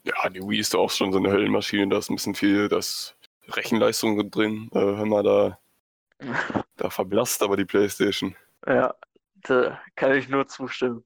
Ja, 0.04 0.28
die 0.28 0.40
Wii 0.40 0.60
ist 0.60 0.74
doch 0.74 0.84
auch 0.84 0.90
schon 0.90 1.12
so 1.12 1.18
eine 1.18 1.32
Höllenmaschine, 1.32 1.88
da 1.88 1.98
ist 1.98 2.08
ein 2.08 2.14
bisschen 2.14 2.36
viel, 2.36 2.68
das 2.68 3.16
Rechenleistung 3.48 4.30
drin. 4.30 4.70
Äh, 4.72 4.78
hör 4.78 5.06
mal, 5.06 5.24
da, 5.24 5.58
da 6.76 6.88
verblasst 6.88 7.42
aber 7.42 7.56
die 7.56 7.64
Playstation. 7.64 8.36
Ja, 8.64 8.94
da 9.42 9.82
kann 9.96 10.14
ich 10.14 10.28
nur 10.28 10.46
zustimmen. 10.46 11.04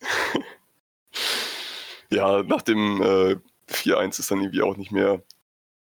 ja, 2.10 2.44
nach 2.44 2.62
dem 2.62 3.02
äh, 3.02 3.36
4-1 3.72 4.20
ist 4.20 4.30
dann 4.30 4.40
irgendwie 4.40 4.62
auch 4.62 4.76
nicht 4.76 4.92
mehr 4.92 5.22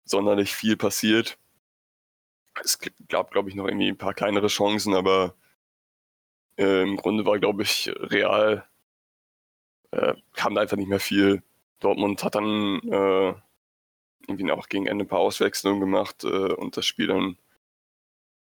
sonderlich 0.05 0.55
viel 0.55 0.77
passiert. 0.77 1.37
Es 2.63 2.79
gab, 3.07 3.31
glaube 3.31 3.49
ich, 3.49 3.55
noch 3.55 3.67
irgendwie 3.67 3.89
ein 3.89 3.97
paar 3.97 4.13
kleinere 4.13 4.47
Chancen, 4.47 4.93
aber 4.93 5.35
äh, 6.57 6.83
im 6.83 6.97
Grunde 6.97 7.25
war, 7.25 7.39
glaube 7.39 7.63
ich, 7.63 7.91
real, 7.95 8.67
äh, 9.91 10.15
kam 10.33 10.55
da 10.55 10.61
einfach 10.61 10.77
nicht 10.77 10.89
mehr 10.89 10.99
viel. 10.99 11.43
Dortmund 11.79 12.23
hat 12.23 12.35
dann 12.35 12.79
äh, 12.89 13.33
irgendwie 14.27 14.51
auch 14.51 14.67
gegen 14.67 14.87
Ende 14.87 15.05
ein 15.05 15.07
paar 15.07 15.19
Auswechslungen 15.19 15.79
gemacht 15.79 16.23
äh, 16.23 16.53
und 16.53 16.77
das 16.77 16.85
Spiel 16.85 17.07
dann 17.07 17.37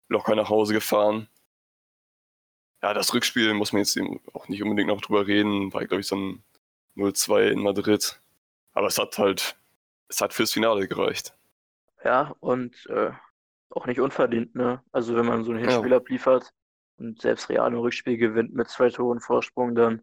locker 0.08 0.34
nach 0.34 0.50
Hause 0.50 0.74
gefahren. 0.74 1.28
Ja, 2.82 2.92
das 2.92 3.14
Rückspiel 3.14 3.54
muss 3.54 3.72
man 3.72 3.80
jetzt 3.80 3.98
auch 4.34 4.48
nicht 4.48 4.62
unbedingt 4.62 4.88
noch 4.88 5.00
drüber 5.00 5.26
reden, 5.26 5.72
war, 5.72 5.84
glaube 5.86 6.02
ich, 6.02 6.06
so 6.06 6.16
ein 6.16 6.44
0-2 6.96 7.48
in 7.48 7.62
Madrid. 7.62 8.20
Aber 8.74 8.88
es 8.88 8.98
hat 8.98 9.16
halt, 9.18 9.56
es 10.08 10.20
hat 10.20 10.34
fürs 10.34 10.52
Finale 10.52 10.86
gereicht. 10.86 11.34
Ja, 12.04 12.34
und 12.40 12.86
äh, 12.86 13.12
auch 13.70 13.86
nicht 13.86 14.00
unverdient, 14.00 14.54
ne? 14.54 14.82
Also 14.92 15.16
wenn 15.16 15.26
man 15.26 15.44
so 15.44 15.52
einen 15.52 15.60
Hinspiel 15.60 15.90
ja. 15.90 15.96
abliefert 15.96 16.52
und 16.98 17.20
selbst 17.22 17.48
Real 17.48 17.72
im 17.72 17.78
Rückspiel 17.78 18.16
gewinnt 18.16 18.54
mit 18.54 18.68
zwei 18.68 18.90
Toren 18.90 19.20
Vorsprung, 19.20 19.74
dann 19.74 20.02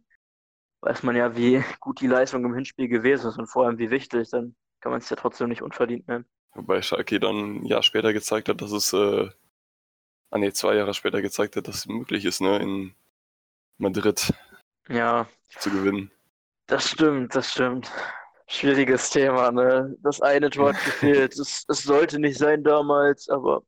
weiß 0.82 1.04
man 1.04 1.16
ja, 1.16 1.36
wie 1.36 1.64
gut 1.80 2.02
die 2.02 2.08
Leistung 2.08 2.44
im 2.46 2.56
Hinspiel 2.56 2.88
gewesen 2.88 3.30
ist 3.30 3.38
und 3.38 3.48
vor 3.48 3.66
allem 3.66 3.78
wie 3.78 3.92
wichtig, 3.92 4.30
dann 4.32 4.56
kann 4.80 4.92
man 4.92 5.00
es 5.00 5.10
ja 5.10 5.16
trotzdem 5.16 5.50
nicht 5.50 5.62
unverdient 5.62 6.08
nennen. 6.08 6.26
Wobei 6.54 6.82
Schalke 6.82 7.20
dann 7.20 7.62
ein 7.62 7.66
Jahr 7.66 7.84
später 7.84 8.12
gezeigt 8.14 8.50
hat, 8.50 8.62
dass 8.62 8.72
es, 8.72 8.92
äh, 8.92 9.30
ah 10.32 10.38
nee, 10.38 10.52
zwei 10.52 10.76
Jahre 10.76 10.94
später 10.94 11.22
gezeigt 11.22 11.56
hat, 11.56 11.68
dass 11.68 11.76
es 11.76 11.88
möglich 11.88 12.26
ist, 12.26 12.42
ne, 12.42 12.58
in 12.58 12.94
Madrid 13.78 14.34
ja. 14.90 15.28
zu 15.60 15.70
gewinnen. 15.70 16.12
Das 16.68 16.90
stimmt, 16.90 17.36
das 17.36 17.52
stimmt 17.52 17.92
schwieriges 18.52 19.10
Thema, 19.10 19.52
ne? 19.52 19.96
Das 20.02 20.22
eine 20.22 20.50
Tor 20.50 20.74
hat 20.74 20.86
gefehlt. 20.86 21.34
es, 21.34 21.66
es 21.68 21.84
sollte 21.84 22.20
nicht 22.20 22.38
sein 22.38 22.64
damals, 22.64 23.30
aber 23.30 23.64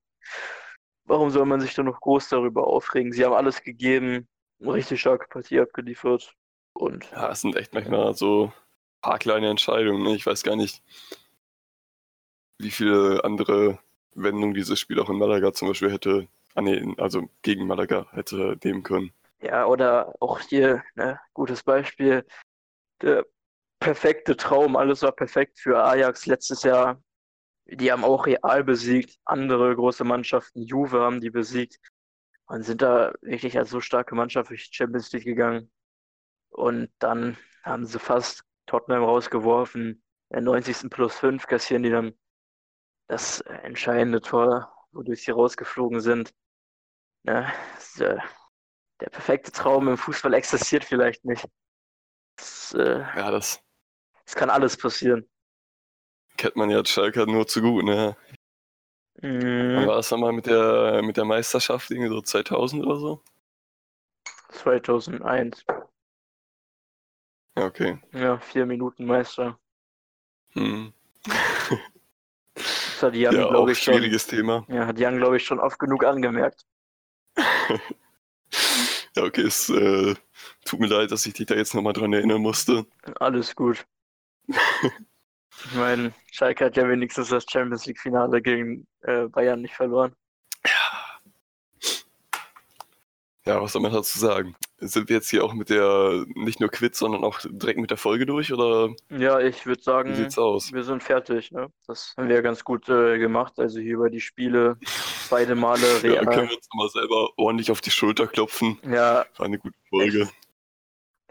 warum 1.05 1.29
soll 1.29 1.45
man 1.45 1.61
sich 1.61 1.73
da 1.73 1.83
noch 1.83 1.99
groß 1.99 2.29
darüber 2.29 2.67
aufregen? 2.67 3.11
Sie 3.11 3.23
haben 3.23 3.33
alles 3.33 3.61
gegeben, 3.63 4.27
eine 4.61 4.73
richtig 4.73 5.01
starke 5.01 5.27
Partie 5.27 5.59
abgeliefert. 5.59 6.33
Und 6.73 7.09
ja, 7.11 7.31
es 7.31 7.41
sind 7.41 7.55
echt 7.55 7.73
manchmal 7.73 8.13
so 8.15 8.45
ein 8.45 8.53
paar 9.01 9.19
kleine 9.19 9.49
Entscheidungen. 9.49 10.03
Ne? 10.03 10.15
Ich 10.15 10.25
weiß 10.25 10.43
gar 10.43 10.55
nicht, 10.55 10.81
wie 12.59 12.71
viele 12.71 13.23
andere 13.23 13.79
Wendungen 14.15 14.53
dieses 14.53 14.79
Spiel 14.79 14.99
auch 14.99 15.09
in 15.09 15.17
Malaga 15.17 15.53
zum 15.53 15.69
Beispiel 15.69 15.91
hätte, 15.91 16.27
ah 16.55 16.61
nee, 16.61 16.93
also 16.97 17.29
gegen 17.41 17.67
Malaga 17.67 18.07
hätte 18.11 18.57
nehmen 18.63 18.83
können. 18.83 19.11
Ja, 19.41 19.65
oder 19.65 20.13
auch 20.19 20.39
hier, 20.39 20.83
ne, 20.95 21.19
gutes 21.33 21.63
Beispiel, 21.63 22.25
der 23.01 23.25
perfekte 23.83 24.37
Traum, 24.37 24.77
alles 24.77 25.01
war 25.01 25.11
perfekt 25.11 25.59
für 25.59 25.83
Ajax 25.83 26.25
letztes 26.25 26.63
Jahr. 26.63 27.03
Die 27.65 27.91
haben 27.91 28.05
auch 28.05 28.25
Real 28.25 28.63
besiegt, 28.63 29.17
andere 29.25 29.75
große 29.75 30.03
Mannschaften, 30.05 30.61
Juve 30.61 31.01
haben 31.01 31.19
die 31.21 31.29
besiegt 31.29 31.79
und 32.45 32.63
sind 32.63 32.81
da 32.81 33.13
wirklich 33.21 33.57
als 33.57 33.69
so 33.69 33.81
starke 33.81 34.15
Mannschaft 34.15 34.49
durch 34.49 34.69
die 34.69 34.75
Champions 34.75 35.11
League 35.11 35.25
gegangen. 35.25 35.71
Und 36.49 36.91
dann 36.99 37.37
haben 37.63 37.85
sie 37.85 37.99
fast 37.99 38.43
Tottenham 38.67 39.03
rausgeworfen. 39.03 40.03
In 40.29 40.43
90. 40.43 40.89
plus 40.89 41.15
5 41.19 41.47
kassieren 41.47 41.83
die 41.83 41.89
dann 41.89 42.13
das 43.07 43.41
entscheidende 43.41 44.21
Tor, 44.21 44.73
wodurch 44.91 45.23
sie 45.23 45.31
rausgeflogen 45.31 45.99
sind. 45.99 46.33
Ja, 47.23 47.51
das, 47.75 47.99
äh, 47.99 48.17
der 49.01 49.09
perfekte 49.09 49.51
Traum 49.51 49.87
im 49.87 49.97
Fußball 49.97 50.33
existiert 50.33 50.83
vielleicht 50.83 51.25
nicht. 51.25 51.45
Das, 52.37 52.73
äh, 52.77 52.99
ja, 52.99 53.31
das, 53.31 53.62
es 54.25 54.35
kann 54.35 54.49
alles 54.49 54.77
passieren. 54.77 55.27
Kennt 56.37 56.55
man 56.55 56.69
ja 56.69 56.83
Schalke 56.85 57.25
nur 57.25 57.47
zu 57.47 57.61
gut, 57.61 57.85
ne? 57.85 58.15
Mhm. 59.21 59.85
War 59.87 59.99
es 59.99 60.09
dann 60.09 60.19
mal 60.19 60.33
mit 60.33 60.47
der, 60.47 61.01
mit 61.03 61.17
der 61.17 61.25
Meisterschaft 61.25 61.91
irgendwie 61.91 62.09
so 62.09 62.21
2000 62.21 62.85
oder 62.85 62.97
so? 62.97 63.21
2001. 64.49 65.65
Ja, 67.55 67.65
okay. 67.65 67.99
Ja, 68.13 68.39
vier 68.39 68.65
Minuten 68.65 69.05
Meister. 69.05 69.59
Hm. 70.53 70.93
das 72.53 73.01
hat 73.01 73.15
Jan, 73.15 73.35
ja, 73.35 73.47
glaube 73.49 73.71
ich, 73.71 73.79
schwieriges 73.79 74.23
schon, 74.23 74.37
Thema. 74.37 74.65
Ja, 74.67 74.87
hat 74.87 74.99
Jan, 74.99 75.17
glaube 75.17 75.37
ich, 75.37 75.45
schon 75.45 75.59
oft 75.59 75.79
genug 75.79 76.03
angemerkt. 76.03 76.65
ja, 79.15 79.23
okay, 79.23 79.41
es 79.41 79.69
äh, 79.69 80.15
tut 80.65 80.79
mir 80.79 80.87
leid, 80.87 81.11
dass 81.11 81.25
ich 81.25 81.33
dich 81.33 81.45
da 81.45 81.55
jetzt 81.55 81.73
nochmal 81.73 81.93
dran 81.93 82.13
erinnern 82.13 82.41
musste. 82.41 82.85
Alles 83.19 83.55
gut. 83.55 83.85
ich 84.47 85.75
meine, 85.75 86.13
Schalke 86.31 86.65
hat 86.65 86.77
ja 86.77 86.87
wenigstens 86.87 87.29
das 87.29 87.45
Champions 87.49 87.85
League-Finale 87.85 88.41
gegen 88.41 88.87
äh, 89.01 89.27
Bayern 89.27 89.61
nicht 89.61 89.75
verloren. 89.75 90.15
Ja, 93.45 93.61
was 93.61 93.73
soll 93.73 93.81
man 93.81 93.91
dazu 93.91 94.17
sagen? 94.19 94.55
Sind 94.77 95.09
wir 95.09 95.17
jetzt 95.17 95.29
hier 95.29 95.43
auch 95.43 95.53
mit 95.53 95.69
der, 95.69 96.25
nicht 96.33 96.61
nur 96.61 96.69
Quiz, 96.69 96.97
sondern 96.97 97.25
auch 97.25 97.39
direkt 97.43 97.79
mit 97.79 97.89
der 97.89 97.97
Folge 97.97 98.25
durch, 98.25 98.53
oder? 98.53 98.93
Ja, 99.09 99.39
ich 99.39 99.65
würde 99.65 99.83
sagen, 99.83 100.11
Wie 100.11 100.15
sieht's 100.15 100.37
aus? 100.37 100.71
wir 100.71 100.83
sind 100.83 101.03
fertig. 101.03 101.51
Ne? 101.51 101.67
Das 101.85 102.13
haben 102.15 102.29
wir 102.29 102.35
ja 102.35 102.41
ganz 102.41 102.63
gut 102.63 102.87
äh, 102.87 103.17
gemacht. 103.17 103.59
Also 103.59 103.79
hier 103.79 103.95
über 103.95 104.09
die 104.09 104.21
Spiele 104.21 104.77
beide 105.29 105.55
Male 105.55 105.81
real. 106.03 106.15
Ja, 106.15 106.25
können 106.25 106.49
wir 106.49 106.55
uns 106.55 106.69
mal 106.73 106.89
selber 106.89 107.29
ordentlich 107.35 107.69
auf 107.69 107.81
die 107.81 107.91
Schulter 107.91 108.27
klopfen. 108.27 108.79
Ja. 108.89 109.25
War 109.35 109.45
eine 109.45 109.59
gute 109.59 109.77
Folge. 109.89 110.21
Echt? 110.21 110.42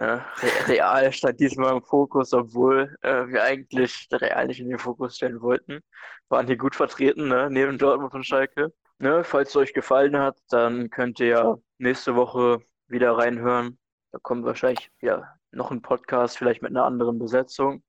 Ja, 0.00 0.26
Real 0.66 1.12
stand 1.12 1.38
diesmal 1.38 1.76
im 1.76 1.82
Fokus, 1.82 2.32
obwohl 2.32 2.96
äh, 3.02 3.26
wir 3.28 3.42
eigentlich 3.42 4.08
Real 4.10 4.46
nicht 4.46 4.60
in 4.60 4.68
den 4.68 4.78
Fokus 4.78 5.16
stellen 5.16 5.40
wollten. 5.40 5.80
Waren 6.28 6.46
hier 6.46 6.56
gut 6.56 6.74
vertreten, 6.74 7.28
ne? 7.28 7.48
neben 7.50 7.78
Dortmund 7.78 8.14
und 8.14 8.26
Schalke. 8.26 8.72
Ne? 8.98 9.22
Falls 9.24 9.50
es 9.50 9.56
euch 9.56 9.74
gefallen 9.74 10.18
hat, 10.18 10.38
dann 10.48 10.90
könnt 10.90 11.20
ihr 11.20 11.26
ja 11.26 11.56
nächste 11.78 12.16
Woche 12.16 12.62
wieder 12.86 13.16
reinhören. 13.16 13.78
Da 14.12 14.18
kommt 14.20 14.44
wahrscheinlich 14.44 14.90
ja 15.00 15.34
noch 15.50 15.70
ein 15.70 15.82
Podcast, 15.82 16.38
vielleicht 16.38 16.62
mit 16.62 16.70
einer 16.70 16.84
anderen 16.84 17.18
Besetzung. 17.18 17.82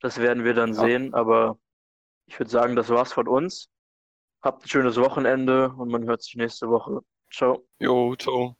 Das 0.00 0.18
werden 0.18 0.44
wir 0.44 0.54
dann 0.54 0.74
ja. 0.74 0.80
sehen, 0.80 1.14
aber 1.14 1.58
ich 2.26 2.38
würde 2.38 2.50
sagen, 2.50 2.76
das 2.76 2.88
war's 2.88 3.12
von 3.12 3.28
uns. 3.28 3.68
Habt 4.42 4.64
ein 4.64 4.68
schönes 4.68 4.96
Wochenende 4.96 5.72
und 5.76 5.90
man 5.90 6.04
hört 6.04 6.22
sich 6.22 6.36
nächste 6.36 6.68
Woche. 6.68 7.00
Ciao. 7.30 7.66
Jo, 7.78 8.14
ciao. 8.16 8.56